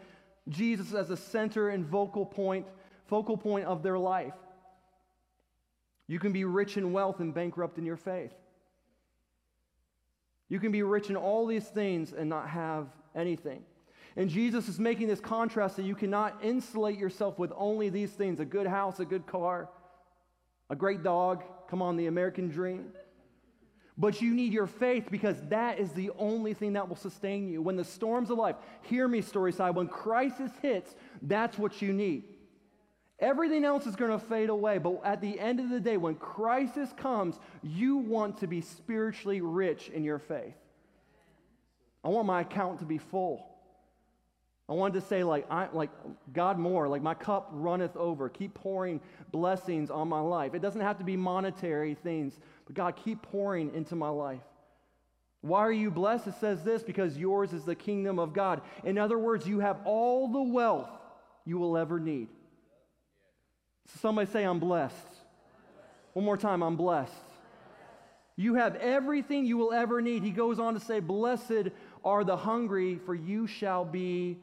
[0.49, 2.67] Jesus as a center and vocal point,
[3.07, 4.35] focal point of their life.
[6.07, 8.35] You can be rich in wealth and bankrupt in your faith.
[10.49, 13.63] You can be rich in all these things and not have anything.
[14.17, 18.39] And Jesus is making this contrast that you cannot insulate yourself with only these things
[18.39, 19.69] a good house, a good car,
[20.71, 21.43] a great dog.
[21.69, 22.93] Come on, the American dream.
[23.97, 27.63] But you need your faith because that is the only thing that will sustain you.
[27.63, 32.25] When the storms of life, hear me, Storyside, when crisis hits, that's what you need.
[33.21, 36.17] Everything else is going to fade away, but at the end of the day, when
[36.17, 40.57] crisis comes, you want to be spiritually rich in your faith.
[42.03, 43.47] I want my account to be full.
[44.69, 45.91] I wanted to say, like, I, like
[46.33, 48.29] God more, like my cup runneth over.
[48.31, 50.55] Keep pouring blessings on my life.
[50.55, 54.41] It doesn't have to be monetary things, but God, keep pouring into my life.
[55.41, 56.29] Why are you blessed?
[56.29, 58.63] It says this because yours is the kingdom of God.
[58.83, 60.89] In other words, you have all the wealth
[61.45, 62.29] you will ever need.
[63.87, 64.97] So Somebody say, I'm blessed.
[66.15, 67.13] One more time, I'm blessed.
[68.37, 70.23] You have everything you will ever need.
[70.23, 71.69] He goes on to say, Blessed
[72.05, 74.39] are the hungry, for you shall be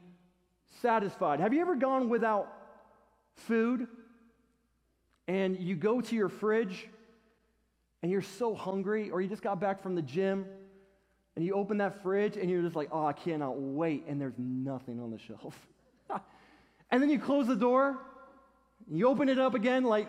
[0.82, 1.40] satisfied.
[1.40, 2.48] Have you ever gone without
[3.36, 3.88] food
[5.28, 6.88] and you go to your fridge
[8.02, 10.46] and you're so hungry, or you just got back from the gym
[11.36, 14.38] and you open that fridge and you're just like, oh, I cannot wait, and there's
[14.38, 15.58] nothing on the shelf.
[16.92, 17.98] and then you close the door,
[18.90, 20.08] you open it up again, like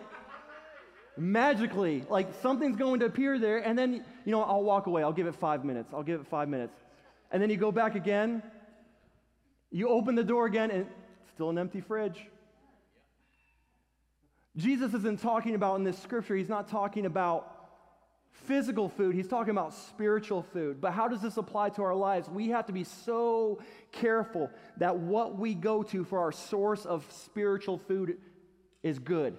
[1.17, 5.03] magically, like something's going to appear there, and then, you know, I'll walk away.
[5.03, 5.93] I'll give it five minutes.
[5.93, 6.75] I'll give it five minutes.
[7.31, 8.43] And then you go back again,
[9.71, 10.87] you open the door again, and
[11.33, 12.19] still an empty fridge.
[14.55, 17.62] Jesus isn't talking about in this scripture, he's not talking about
[18.33, 20.81] physical food, he's talking about spiritual food.
[20.81, 22.27] But how does this apply to our lives?
[22.27, 23.59] We have to be so
[23.91, 28.17] careful that what we go to for our source of spiritual food
[28.81, 29.37] is good.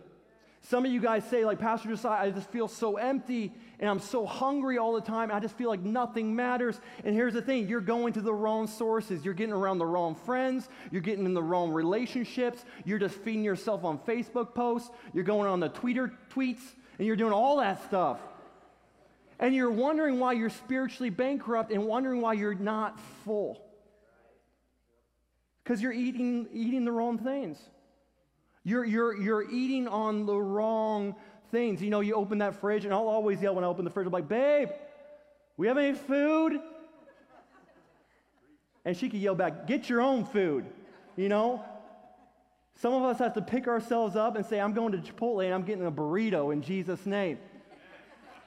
[0.62, 3.98] Some of you guys say, like Pastor Josiah, I just feel so empty and I'm
[3.98, 5.30] so hungry all the time.
[5.30, 6.80] I just feel like nothing matters.
[7.04, 9.26] And here's the thing you're going to the wrong sources.
[9.26, 10.70] You're getting around the wrong friends.
[10.90, 12.64] You're getting in the wrong relationships.
[12.86, 14.90] You're just feeding yourself on Facebook posts.
[15.12, 16.62] You're going on the Twitter tweets
[16.98, 18.18] and you're doing all that stuff
[19.38, 23.60] and you're wondering why you're spiritually bankrupt and wondering why you're not full.
[25.62, 27.58] Because you're eating, eating the wrong things.
[28.64, 31.16] You're, you're, you're eating on the wrong
[31.50, 31.82] things.
[31.82, 34.06] You know, you open that fridge, and I'll always yell when I open the fridge,
[34.06, 34.68] I'm like, babe,
[35.56, 36.60] we have any food?
[38.84, 40.66] And she could yell back, get your own food,
[41.16, 41.64] you know?
[42.80, 45.54] Some of us have to pick ourselves up and say, I'm going to Chipotle and
[45.54, 47.38] I'm getting a burrito in Jesus' name.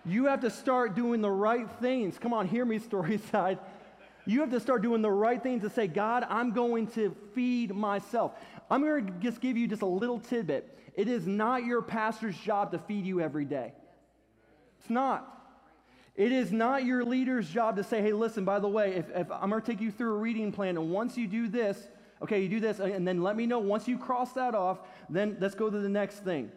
[0.08, 2.18] You have to start doing the right things.
[2.18, 3.60] Come on, hear me, story side.
[4.26, 7.74] You have to start doing the right things to say, God, I'm going to feed
[7.74, 8.34] myself.
[8.70, 10.78] I'm going to just give you just a little tidbit.
[10.96, 13.74] It is not your pastor's job to feed you every day.
[14.80, 15.34] It's not.
[16.16, 19.32] It is not your leader's job to say, hey, listen, by the way, if, if
[19.32, 21.78] I'm going to take you through a reading plan, and once you do this,
[22.22, 23.60] okay, you do this, and then let me know.
[23.60, 26.52] Once you cross that off, then let's go to the next thing.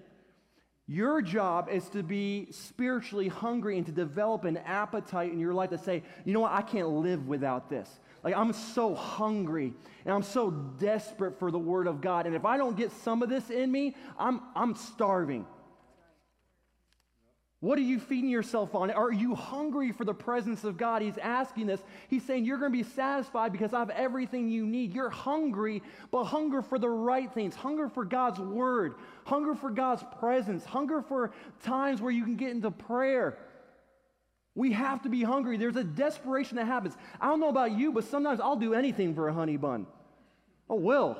[0.91, 5.71] Your job is to be spiritually hungry and to develop an appetite in your life
[5.71, 7.89] to say, you know what, I can't live without this.
[8.25, 9.73] Like, I'm so hungry
[10.05, 12.27] and I'm so desperate for the Word of God.
[12.27, 15.47] And if I don't get some of this in me, I'm, I'm starving.
[17.61, 18.91] What are you feeding yourself on?
[18.91, 21.03] Are you hungry for the presence of God?
[21.03, 21.83] He's asking this.
[22.09, 24.95] He's saying, You're going to be satisfied because I have everything you need.
[24.95, 28.95] You're hungry, but hunger for the right things, hunger for God's word,
[29.31, 31.31] hunger for God's presence, hunger for
[31.63, 33.39] times where you can get into prayer.
[34.57, 35.57] We have to be hungry.
[35.57, 36.97] There's a desperation that happens.
[37.21, 39.87] I don't know about you, but sometimes I'll do anything for a honey bun.
[40.69, 41.17] Oh, will.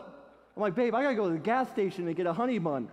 [0.57, 2.59] I'm like, babe, I got to go to the gas station and get a honey
[2.59, 2.89] bun.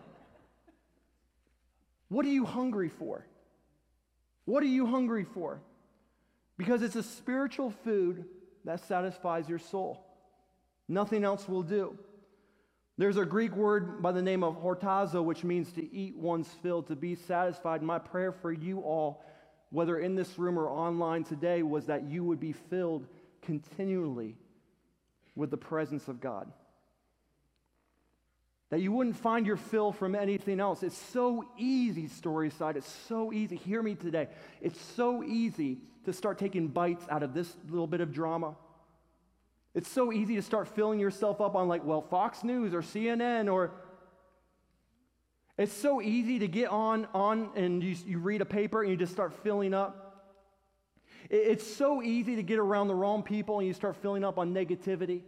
[2.10, 3.26] What are you hungry for?
[4.46, 5.60] What are you hungry for?
[6.60, 8.26] Because it's a spiritual food
[8.66, 10.06] that satisfies your soul.
[10.88, 11.98] Nothing else will do.
[12.98, 16.82] There's a Greek word by the name of hortazo, which means to eat one's fill,
[16.84, 17.84] to be satisfied.
[17.84, 19.24] My prayer for you all,
[19.70, 23.08] whether in this room or online today, was that you would be filled
[23.42, 24.36] continually
[25.36, 26.52] with the presence of God
[28.70, 30.84] that you wouldn't find your fill from anything else.
[30.84, 32.76] It's so easy, Storyside.
[32.76, 33.56] It's so easy.
[33.56, 34.28] Hear me today.
[34.62, 38.56] It's so easy to start taking bites out of this little bit of drama.
[39.78, 43.54] It's so easy to start filling yourself up on, like, well, Fox News or CNN
[43.54, 43.74] or.
[45.56, 48.98] It's so easy to get on, on and you, you read a paper and you
[48.98, 50.24] just start filling up.
[51.30, 54.52] it's so easy to get around the wrong people and you start filling up on
[54.52, 55.22] negativity.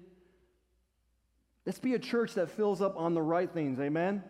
[1.68, 3.80] Let's be a church that fills up on the right things.
[3.80, 4.24] Amen?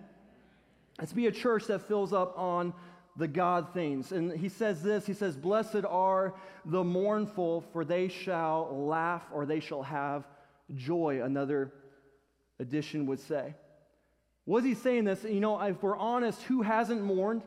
[0.98, 2.74] Let's be a church that fills up on
[3.20, 4.12] the God things.
[4.14, 6.34] And he says this He says, Blessed are
[6.66, 10.26] the mournful, for they shall laugh or they shall have
[10.74, 11.72] joy, another
[12.60, 13.54] edition would say.
[14.46, 15.24] Was he saying this?
[15.24, 17.44] You know, if we're honest, who hasn't mourned?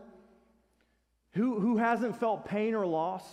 [1.33, 3.25] Who, who hasn't felt pain or loss?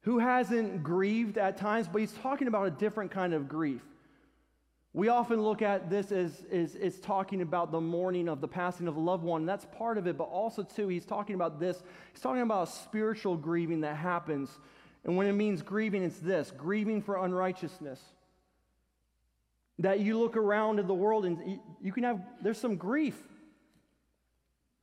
[0.00, 1.86] Who hasn't grieved at times?
[1.86, 3.82] But he's talking about a different kind of grief.
[4.96, 8.88] We often look at this as, as, as talking about the mourning of the passing
[8.88, 9.44] of a loved one.
[9.44, 11.82] That's part of it, but also, too, he's talking about this.
[12.14, 14.48] He's talking about spiritual grieving that happens.
[15.04, 18.00] And when it means grieving, it's this grieving for unrighteousness.
[19.80, 23.18] That you look around in the world and you can have, there's some grief.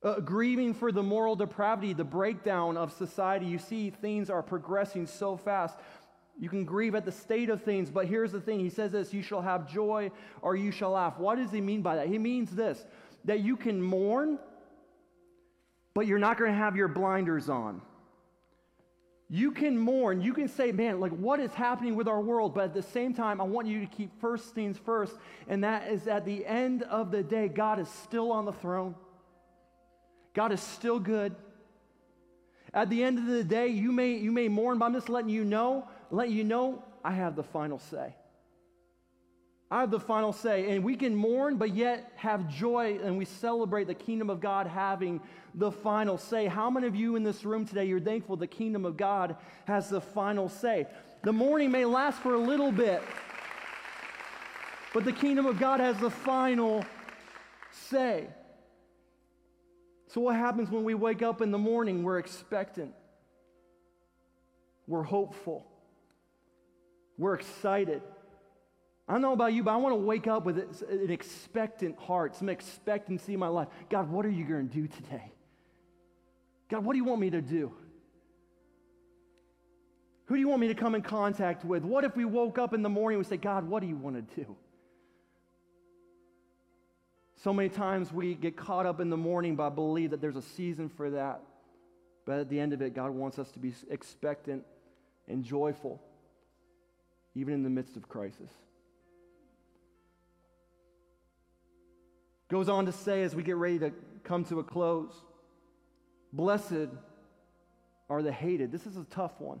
[0.00, 3.46] Uh, grieving for the moral depravity, the breakdown of society.
[3.46, 5.76] You see, things are progressing so fast.
[6.38, 8.58] You can grieve at the state of things, but here's the thing.
[8.58, 10.10] He says this you shall have joy
[10.42, 11.18] or you shall laugh.
[11.18, 12.08] What does he mean by that?
[12.08, 12.84] He means this
[13.24, 14.38] that you can mourn,
[15.94, 17.80] but you're not going to have your blinders on.
[19.30, 20.20] You can mourn.
[20.20, 22.54] You can say, man, like what is happening with our world?
[22.54, 25.14] But at the same time, I want you to keep first things first.
[25.48, 28.94] And that is at the end of the day, God is still on the throne.
[30.34, 31.34] God is still good.
[32.74, 35.30] At the end of the day, you may, you may mourn, but I'm just letting
[35.30, 38.14] you know let you know I have the final say.
[39.70, 40.70] I have the final say.
[40.70, 44.66] And we can mourn, but yet have joy, and we celebrate the kingdom of God
[44.66, 45.20] having
[45.54, 46.46] the final say.
[46.46, 49.36] How many of you in this room today, you're thankful the kingdom of God
[49.66, 50.86] has the final say?
[51.22, 53.02] The mourning may last for a little bit,
[54.92, 56.84] but the kingdom of God has the final
[57.72, 58.28] say.
[60.08, 62.04] So, what happens when we wake up in the morning?
[62.04, 62.94] We're expectant,
[64.86, 65.66] we're hopeful.
[67.16, 68.02] We're excited.
[69.06, 72.36] I don't know about you, but I want to wake up with an expectant heart,
[72.36, 73.68] some expectancy in my life.
[73.90, 75.32] God, what are you going to do today?
[76.70, 77.72] God, what do you want me to do?
[80.26, 81.84] Who do you want me to come in contact with?
[81.84, 83.96] What if we woke up in the morning and we say, God, what do you
[83.96, 84.56] want to do?
[87.42, 90.36] So many times we get caught up in the morning, but I believe that there's
[90.36, 91.42] a season for that.
[92.24, 94.64] But at the end of it, God wants us to be expectant
[95.28, 96.00] and joyful
[97.34, 98.50] even in the midst of crisis.
[102.48, 103.92] Goes on to say, as we get ready to
[104.22, 105.12] come to a close,
[106.32, 106.88] blessed
[108.08, 108.70] are the hated.
[108.70, 109.60] This is a tough one.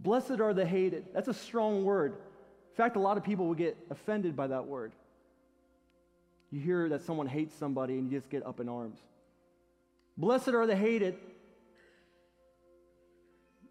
[0.00, 1.06] Blessed are the hated.
[1.14, 2.12] That's a strong word.
[2.12, 4.92] In fact, a lot of people will get offended by that word.
[6.50, 8.98] You hear that someone hates somebody and you just get up in arms.
[10.18, 11.16] Blessed are the hated.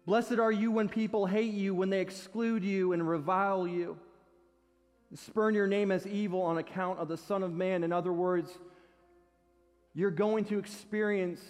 [0.06, 3.98] Blessed are you when people hate you, when they exclude you and revile you,
[5.14, 7.82] spurn your name as evil on account of the Son of Man.
[7.82, 8.56] In other words,
[9.94, 11.40] you're going to experience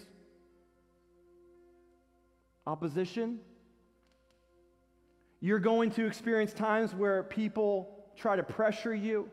[2.66, 3.40] opposition.
[5.40, 9.28] You're going to experience times where people try to pressure you.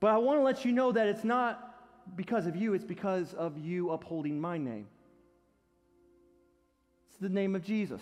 [0.00, 3.32] But I want to let you know that it's not because of you, it's because
[3.34, 4.88] of you upholding my name
[7.20, 8.00] the name of Jesus.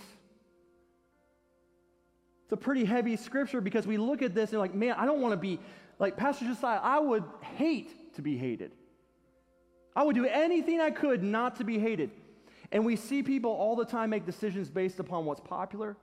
[2.44, 5.20] It's a pretty heavy scripture because we look at this and like, man, I don't
[5.20, 5.59] want to be
[5.98, 7.24] like Pastor Josiah, I would
[7.57, 8.72] hate to be hated.
[9.94, 12.11] I would do anything I could not to be hated.
[12.70, 15.96] And we see people all the time make decisions based upon what's popular,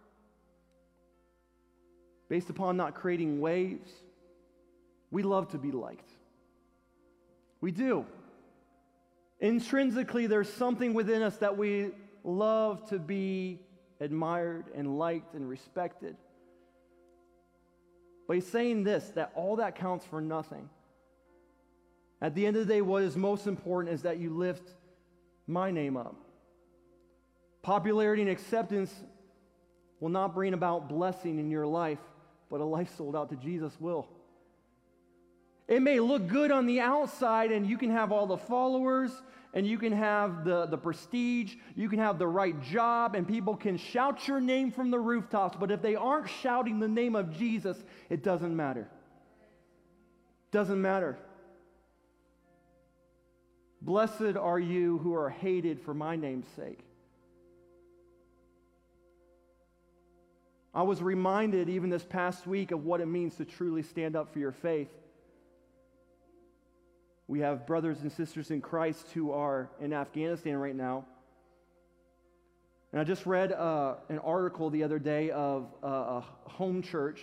[2.30, 3.91] based upon not creating waves.
[5.12, 6.10] We love to be liked.
[7.62, 8.06] We do.
[9.39, 11.91] Intrinsically, there's something within us that we
[12.24, 13.60] love to be
[14.00, 16.16] admired and liked and respected.
[18.28, 20.70] But he's saying this that all that counts for nothing.
[22.22, 24.70] At the end of the day, what is most important is that you lift
[25.46, 26.16] my name up.
[27.62, 28.94] Popularity and acceptance
[30.00, 32.00] will not bring about blessing in your life,
[32.50, 34.08] but a life sold out to Jesus will.
[35.68, 39.12] It may look good on the outside, and you can have all the followers,
[39.54, 43.56] and you can have the, the prestige, you can have the right job, and people
[43.56, 45.56] can shout your name from the rooftops.
[45.60, 47.78] But if they aren't shouting the name of Jesus,
[48.10, 48.88] it doesn't matter.
[50.52, 51.18] Doesn't matter.
[53.82, 56.80] Blessed are you who are hated for my name's sake.
[60.74, 64.34] I was reminded even this past week of what it means to truly stand up
[64.34, 64.89] for your faith.
[67.28, 71.06] We have brothers and sisters in Christ who are in Afghanistan right now.
[72.91, 77.22] And I just read uh, an article the other day of uh, a home church.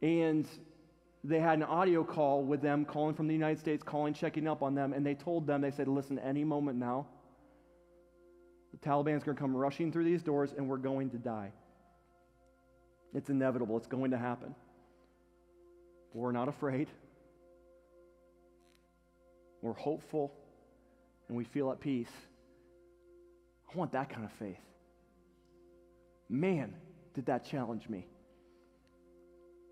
[0.00, 0.46] And
[1.24, 4.62] they had an audio call with them, calling from the United States, calling, checking up
[4.62, 4.92] on them.
[4.92, 7.06] And they told them, they said, listen, any moment now,
[8.72, 11.52] the Taliban's going to come rushing through these doors and we're going to die.
[13.14, 14.54] It's inevitable, it's going to happen.
[16.14, 16.88] We're not afraid.
[19.60, 20.32] We're hopeful
[21.28, 22.10] and we feel at peace.
[23.72, 24.60] I want that kind of faith.
[26.28, 26.74] Man,
[27.14, 28.06] did that challenge me.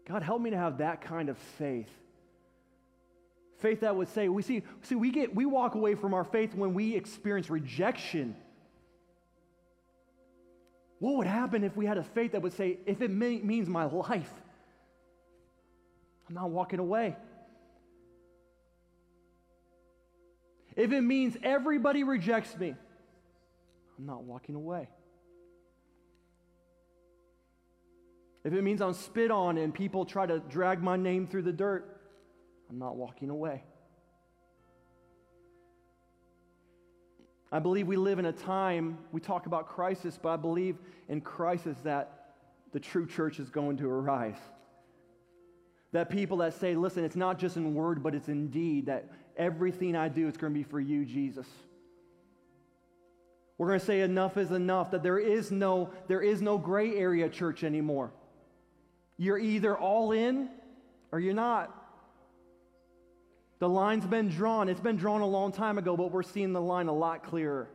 [0.09, 1.89] God, help me to have that kind of faith.
[3.59, 6.55] Faith that would say, we see, see, we get we walk away from our faith
[6.55, 8.35] when we experience rejection.
[10.99, 13.69] What would happen if we had a faith that would say, if it may, means
[13.69, 14.33] my life,
[16.33, 17.15] I'm not walking away?
[20.75, 22.75] If it means everybody rejects me,
[23.99, 24.89] I'm not walking away.
[28.45, 31.53] If it means I'm spit on and people try to drag my name through the
[31.53, 32.01] dirt,
[32.71, 33.63] I'm not walking away.
[37.53, 40.79] I believe we live in a time, we talk about crisis, but I believe
[41.11, 42.37] in crisis that
[42.73, 44.39] the true church is going to arise.
[45.93, 49.11] That people that say, listen, it's not just in word, but it's in deed, that
[49.37, 51.47] everything I do is going to be for you, Jesus.
[53.59, 56.97] We're going to say enough is enough, that there is no, there is no gray
[56.97, 58.11] area church anymore.
[59.19, 60.49] You're either all in
[61.13, 61.79] or you're not.
[63.59, 64.69] The line's been drawn.
[64.69, 67.69] It's been drawn a long time ago, but we're seeing the line a lot clearer.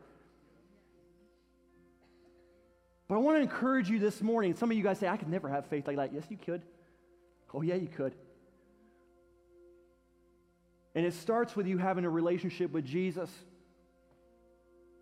[3.08, 4.56] But I want to encourage you this morning.
[4.56, 6.14] Some of you guys say, I could never have faith like that.
[6.14, 6.64] Yes, you could.
[7.54, 8.14] Oh, yeah, you could.
[10.96, 13.30] And it starts with you having a relationship with Jesus.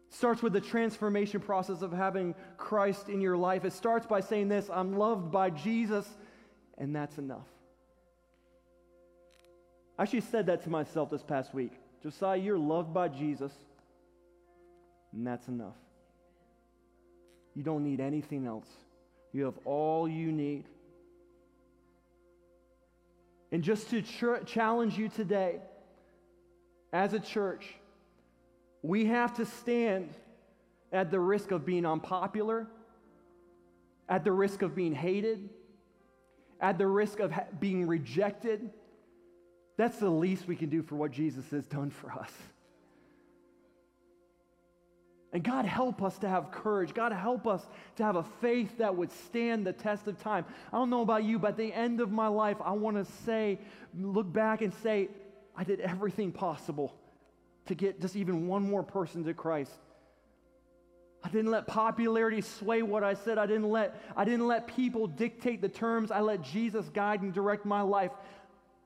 [0.09, 3.65] It starts with the transformation process of having Christ in your life.
[3.65, 6.05] It starts by saying this I'm loved by Jesus,
[6.77, 7.47] and that's enough.
[9.97, 11.71] I actually said that to myself this past week.
[12.03, 13.53] Josiah, you're loved by Jesus,
[15.13, 15.77] and that's enough.
[17.55, 18.67] You don't need anything else.
[19.31, 20.65] You have all you need.
[23.55, 25.61] And just to ch- challenge you today,
[26.91, 27.65] as a church,
[28.81, 30.09] we have to stand
[30.91, 32.67] at the risk of being unpopular,
[34.09, 35.47] at the risk of being hated,
[36.59, 38.71] at the risk of ha- being rejected.
[39.77, 42.33] That's the least we can do for what Jesus has done for us.
[45.35, 46.93] And God, help us to have courage.
[46.93, 47.61] God, help us
[47.97, 50.45] to have a faith that would stand the test of time.
[50.71, 53.11] I don't know about you, but at the end of my life, I want to
[53.25, 53.59] say,
[53.99, 55.09] look back and say,
[55.53, 56.95] I did everything possible
[57.65, 59.73] to get just even one more person to Christ.
[61.21, 63.37] I didn't let popularity sway what I said.
[63.37, 66.11] I didn't let, I didn't let people dictate the terms.
[66.11, 68.11] I let Jesus guide and direct my life.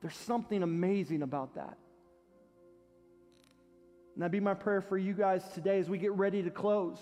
[0.00, 1.78] There's something amazing about that.
[4.14, 6.98] And that'd be my prayer for you guys today as we get ready to close.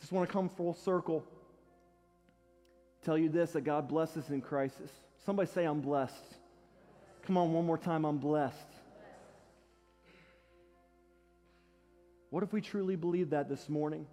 [0.00, 1.24] Just want to come full circle.
[3.04, 4.90] Tell you this that God blesses in crisis.
[5.24, 6.14] Somebody say, I'm blessed.
[7.22, 8.56] Come on, one more time, I'm blessed.
[12.30, 14.06] What if we truly believe that this morning?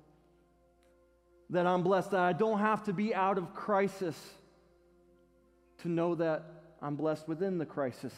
[1.49, 4.17] That I'm blessed, that I don't have to be out of crisis
[5.79, 6.43] to know that
[6.81, 8.13] I'm blessed within the crisis.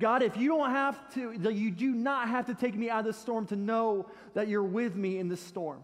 [0.00, 3.06] God, if you don't have to, you do not have to take me out of
[3.06, 5.82] the storm to know that you're with me in the storm.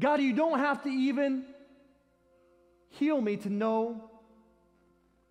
[0.00, 1.44] God, you don't have to even
[2.88, 4.10] heal me to know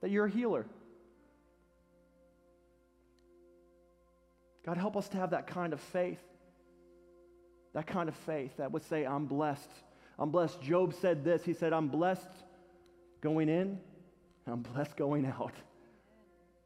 [0.01, 0.65] that you're a healer.
[4.65, 6.21] God, help us to have that kind of faith.
[7.73, 9.69] That kind of faith that would say, I'm blessed.
[10.17, 10.61] I'm blessed.
[10.61, 11.43] Job said this.
[11.43, 12.27] He said, I'm blessed
[13.21, 13.79] going in
[14.49, 15.53] I'm blessed going out.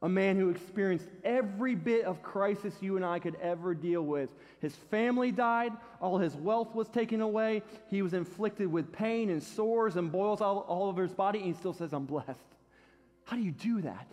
[0.02, 4.30] A man who experienced every bit of crisis you and I could ever deal with.
[4.60, 5.72] His family died,
[6.02, 10.42] all his wealth was taken away, he was inflicted with pain and sores and boils
[10.42, 12.40] all, all over his body, and he still says, I'm blessed.
[13.24, 14.08] How do you do that?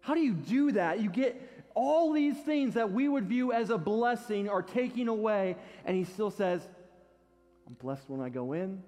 [0.00, 1.00] How do you do that?
[1.00, 1.40] You get
[1.74, 5.56] all these things that we would view as a blessing are taken away,
[5.86, 6.66] and he still says,
[7.66, 8.82] I'm blessed when I go in,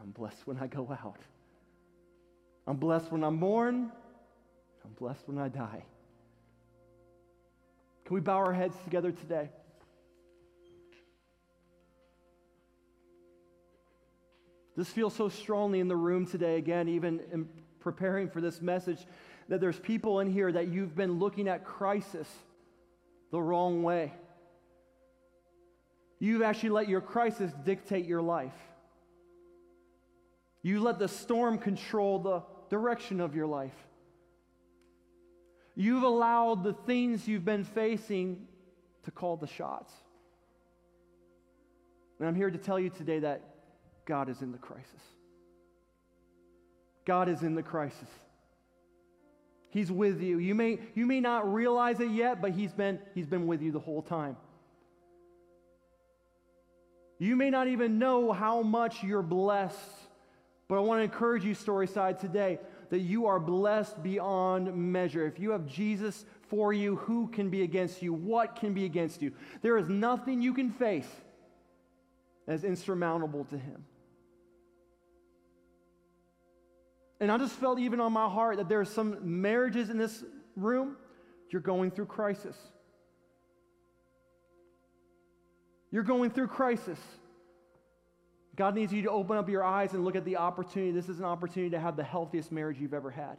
[0.00, 1.20] I'm blessed when I go out.
[2.68, 3.90] I'm blessed when I'm born.
[4.84, 5.84] I'm blessed when I die.
[8.04, 9.48] Can we bow our heads together today?
[14.76, 17.48] This feels so strongly in the room today, again, even in
[17.80, 18.98] preparing for this message,
[19.48, 22.28] that there's people in here that you've been looking at crisis
[23.32, 24.12] the wrong way.
[26.18, 28.52] You've actually let your crisis dictate your life.
[30.62, 33.74] You let the storm control the direction of your life.
[35.74, 38.46] You've allowed the things you've been facing
[39.04, 39.92] to call the shots.
[42.18, 43.42] And I'm here to tell you today that
[44.04, 45.02] God is in the crisis.
[47.04, 48.08] God is in the crisis.
[49.70, 50.38] He's with you.
[50.38, 53.70] You may, you may not realize it yet, but he's been, he's been with you
[53.70, 54.36] the whole time.
[57.18, 59.78] You may not even know how much you're blessed,
[60.68, 62.58] but I want to encourage you, Storyside, today
[62.90, 65.26] that you are blessed beyond measure.
[65.26, 68.12] If you have Jesus for you, who can be against you?
[68.12, 69.32] What can be against you?
[69.62, 71.08] There is nothing you can face
[72.46, 73.84] as insurmountable to him.
[77.20, 80.22] And I just felt even on my heart that there are some marriages in this
[80.54, 80.96] room,
[81.50, 82.56] you're going through crisis.
[85.90, 86.98] You're going through crisis.
[88.58, 90.90] God needs you to open up your eyes and look at the opportunity.
[90.90, 93.36] This is an opportunity to have the healthiest marriage you've ever had.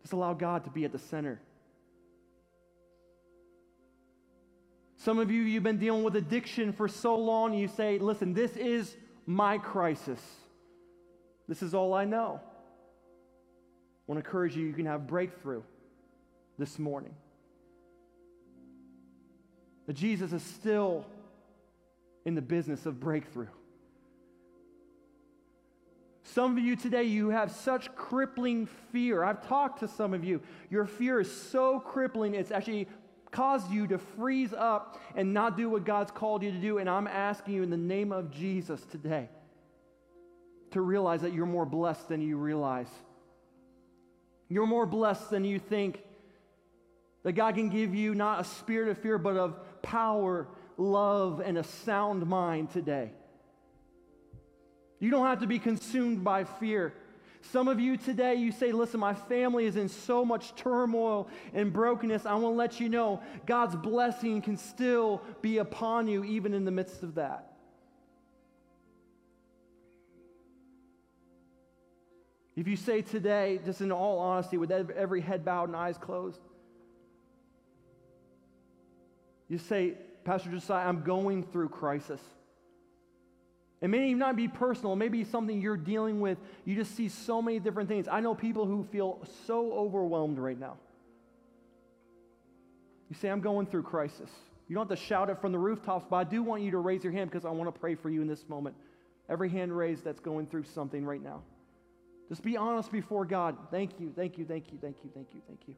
[0.00, 1.38] Just allow God to be at the center.
[4.96, 8.56] Some of you, you've been dealing with addiction for so long, you say, listen, this
[8.56, 8.96] is
[9.26, 10.20] my crisis.
[11.46, 12.40] This is all I know.
[12.42, 15.62] I want to encourage you, you can have breakthrough
[16.58, 17.14] this morning.
[19.86, 21.04] That Jesus is still
[22.26, 23.46] in the business of breakthrough.
[26.24, 29.22] Some of you today, you have such crippling fear.
[29.22, 30.42] I've talked to some of you.
[30.68, 32.88] Your fear is so crippling, it's actually
[33.30, 36.78] caused you to freeze up and not do what God's called you to do.
[36.78, 39.28] And I'm asking you in the name of Jesus today
[40.72, 42.88] to realize that you're more blessed than you realize.
[44.48, 46.02] You're more blessed than you think.
[47.22, 51.58] That God can give you not a spirit of fear, but of power, love, and
[51.58, 53.12] a sound mind today.
[54.98, 56.94] You don't have to be consumed by fear.
[57.52, 61.72] Some of you today, you say, Listen, my family is in so much turmoil and
[61.72, 62.26] brokenness.
[62.26, 66.64] I want to let you know God's blessing can still be upon you, even in
[66.64, 67.52] the midst of that.
[72.56, 76.40] If you say today, just in all honesty, with every head bowed and eyes closed,
[79.48, 79.94] you say,
[80.24, 82.20] Pastor Josiah, I'm going through crisis.
[83.80, 86.38] It may not be personal, maybe something you're dealing with.
[86.64, 88.08] You just see so many different things.
[88.10, 90.76] I know people who feel so overwhelmed right now.
[93.08, 94.30] You say, I'm going through crisis.
[94.68, 96.78] You don't have to shout it from the rooftops, but I do want you to
[96.78, 98.74] raise your hand because I want to pray for you in this moment.
[99.28, 101.42] Every hand raised that's going through something right now.
[102.28, 103.56] Just be honest before God.
[103.70, 105.74] Thank you, thank you, thank you, thank you, thank you, thank you.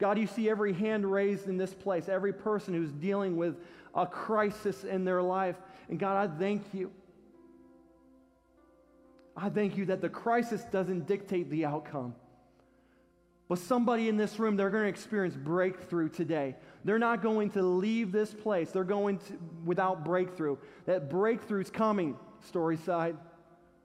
[0.00, 3.56] God, you see every hand raised in this place, every person who's dealing with
[3.94, 5.56] a crisis in their life.
[5.90, 6.90] And God, I thank you.
[9.36, 12.14] I thank you that the crisis doesn't dictate the outcome.
[13.48, 16.56] But somebody in this room, they're going to experience breakthrough today.
[16.84, 18.70] They're not going to leave this place.
[18.70, 20.56] They're going to without breakthrough.
[20.86, 22.16] That breakthrough's coming,
[22.52, 23.16] Storyside.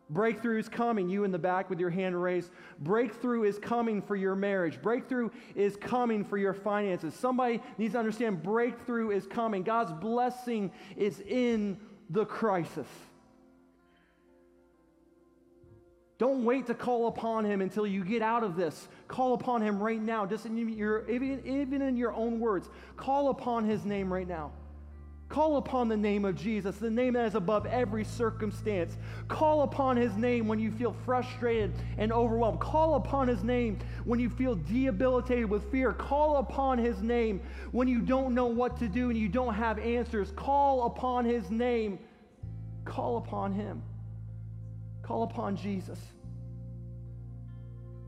[0.09, 1.09] Breakthrough is coming.
[1.09, 2.51] You in the back with your hand raised.
[2.79, 4.79] Breakthrough is coming for your marriage.
[4.81, 7.15] Breakthrough is coming for your finances.
[7.15, 9.63] Somebody needs to understand breakthrough is coming.
[9.63, 11.79] God's blessing is in
[12.09, 12.87] the crisis.
[16.17, 18.87] Don't wait to call upon him until you get out of this.
[19.07, 22.69] Call upon him right now, just in your, even, even in your own words.
[22.95, 24.51] Call upon his name right now.
[25.27, 28.95] Call upon the name of Jesus, the name that is above every circumstance.
[29.27, 32.59] Call upon his name when you feel frustrated and overwhelmed.
[32.59, 35.93] Call upon his name when you feel debilitated with fear.
[35.93, 39.79] Call upon his name when you don't know what to do and you don't have
[39.79, 40.31] answers.
[40.35, 41.97] Call upon his name.
[42.85, 43.81] Call upon him.
[45.01, 45.99] Call upon Jesus.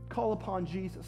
[0.08, 1.06] Call upon Jesus.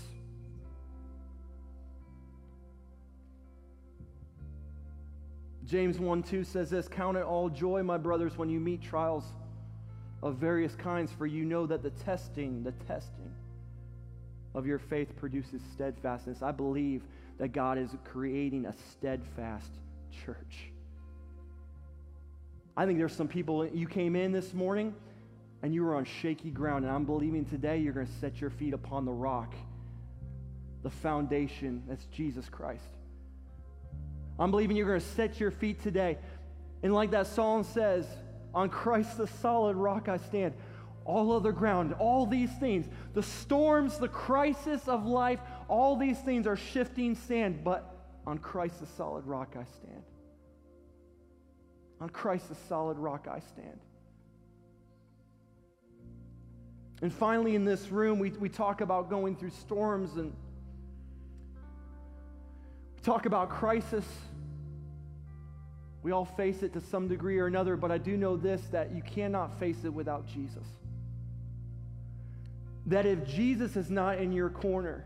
[5.71, 9.25] James 1 2 says this Count it all joy, my brothers, when you meet trials
[10.21, 13.33] of various kinds, for you know that the testing, the testing
[14.53, 16.43] of your faith produces steadfastness.
[16.43, 17.03] I believe
[17.39, 19.71] that God is creating a steadfast
[20.25, 20.73] church.
[22.77, 24.93] I think there's some people, you came in this morning
[25.63, 28.51] and you were on shaky ground, and I'm believing today you're going to set your
[28.51, 29.55] feet upon the rock,
[30.83, 32.83] the foundation that's Jesus Christ.
[34.41, 36.19] I'm believing you're going to set your feet today.
[36.83, 38.07] And like that song says,
[38.55, 40.55] on Christ the solid rock I stand.
[41.05, 46.47] All other ground, all these things, the storms, the crisis of life, all these things
[46.47, 47.95] are shifting sand, but
[48.27, 50.03] on Christ the solid rock I stand.
[52.01, 53.81] On Christ the solid rock I stand.
[57.03, 60.33] And finally, in this room, we, we talk about going through storms and
[62.95, 64.05] we talk about crisis.
[66.03, 68.95] We all face it to some degree or another, but I do know this that
[68.95, 70.65] you cannot face it without Jesus.
[72.87, 75.05] that if Jesus is not in your corner,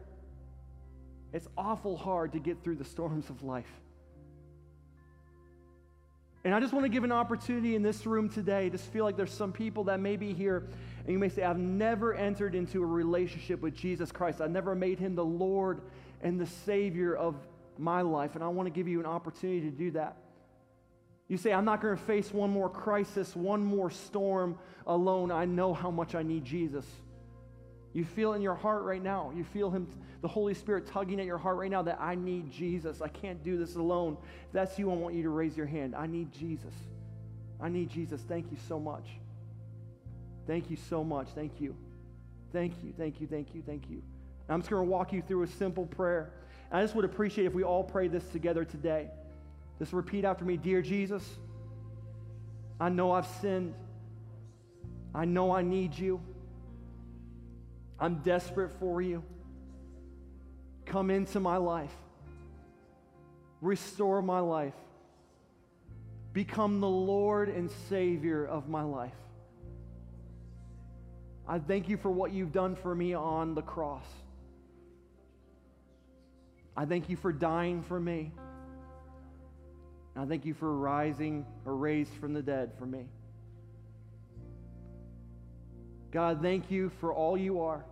[1.33, 3.71] it's awful hard to get through the storms of life.
[6.45, 8.69] And I just want to give an opportunity in this room today.
[8.69, 10.69] Just feel like there's some people that may be here,
[11.05, 14.41] and you may say, I've never entered into a relationship with Jesus Christ.
[14.41, 15.81] I've never made him the Lord
[16.23, 17.35] and the Savior of
[17.79, 18.35] my life.
[18.35, 20.17] And I want to give you an opportunity to do that.
[21.29, 25.31] You say, I'm not going to face one more crisis, one more storm alone.
[25.31, 26.87] I know how much I need Jesus.
[27.95, 29.33] You feel in your heart right now.
[29.35, 29.89] You feel Him,
[30.21, 33.01] the Holy Spirit tugging at your heart right now that I need Jesus.
[33.01, 34.19] I can't do this alone.
[34.47, 35.95] If that's you, I want you to raise your hand.
[35.95, 36.75] I need Jesus.
[37.61, 38.21] I need Jesus.
[38.29, 39.07] Thank you so much.
[40.47, 41.29] Thank you so much.
[41.35, 41.75] Thank you.
[42.53, 42.93] Thank you.
[42.99, 43.27] Thank you.
[43.27, 43.63] Thank you.
[43.65, 44.03] Thank you.
[44.49, 46.33] I'm just going to walk you through a simple prayer.
[46.71, 49.09] I just would appreciate if we all pray this together today.
[49.79, 51.29] Just repeat after me Dear Jesus,
[52.81, 53.75] I know I've sinned.
[55.15, 56.21] I know I need you.
[57.99, 59.23] I'm desperate for you.
[60.87, 61.95] Come into my life.
[63.61, 64.75] Restore my life.
[66.33, 69.15] Become the Lord and Savior of my life.
[71.47, 74.07] I thank you for what you've done for me on the cross.
[76.77, 78.33] I thank you for dying for me.
[80.17, 83.07] I thank you for rising or raised from the dead for me.
[86.13, 87.85] God, thank you for all you are.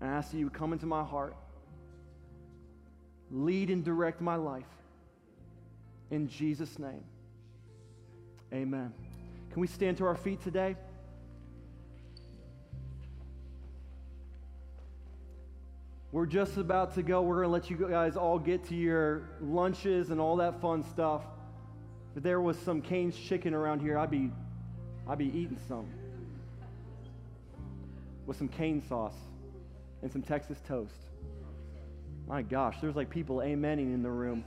[0.00, 1.36] And I ask that you come into my heart,
[3.30, 4.64] lead and direct my life.
[6.12, 7.02] In Jesus' name,
[8.52, 8.92] amen.
[9.50, 10.76] Can we stand to our feet today?
[16.16, 17.20] We're just about to go.
[17.20, 20.82] We're going to let you guys all get to your lunches and all that fun
[20.82, 21.20] stuff.
[22.16, 24.30] If there was some Cane's chicken around here, I'd be,
[25.06, 25.86] I'd be eating some
[28.24, 29.12] with some cane sauce
[30.00, 30.96] and some Texas toast.
[32.26, 34.42] My gosh, there's like people amening in the room.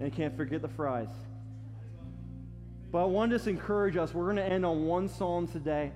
[0.00, 1.14] And can't forget the fries.
[2.90, 4.12] But I want to just encourage us.
[4.12, 5.92] We're going to end on one psalm today.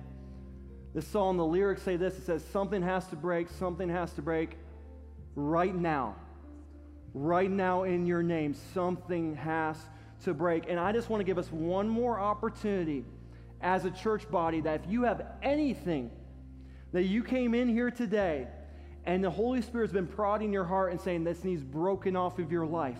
[0.97, 4.23] This song, the lyrics say this it says, Something has to break, something has to
[4.23, 4.57] break
[5.35, 6.15] right now.
[7.13, 9.77] Right now in your name, something has
[10.23, 10.63] to break.
[10.67, 13.05] And I just want to give us one more opportunity
[13.61, 16.09] as a church body that if you have anything
[16.93, 18.47] that you came in here today
[19.05, 22.51] and the Holy Spirit's been prodding your heart and saying this needs broken off of
[22.51, 22.97] your life,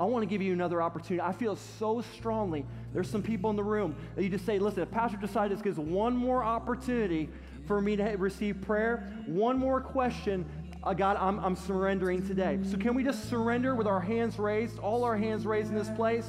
[0.00, 1.20] I want to give you another opportunity.
[1.20, 2.64] I feel so strongly.
[2.94, 5.62] There's some people in the room that you just say, listen, if Pastor decided this
[5.62, 7.28] gives one more opportunity
[7.66, 10.46] for me to receive prayer, one more question,
[10.82, 12.58] uh, God, I'm, I'm surrendering today.
[12.64, 15.90] So can we just surrender with our hands raised, all our hands raised in this
[15.90, 16.26] place,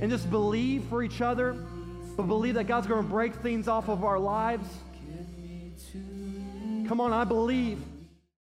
[0.00, 1.52] and just believe for each other,
[2.16, 4.66] but believe that God's going to break things off of our lives?
[6.88, 7.78] Come on, I believe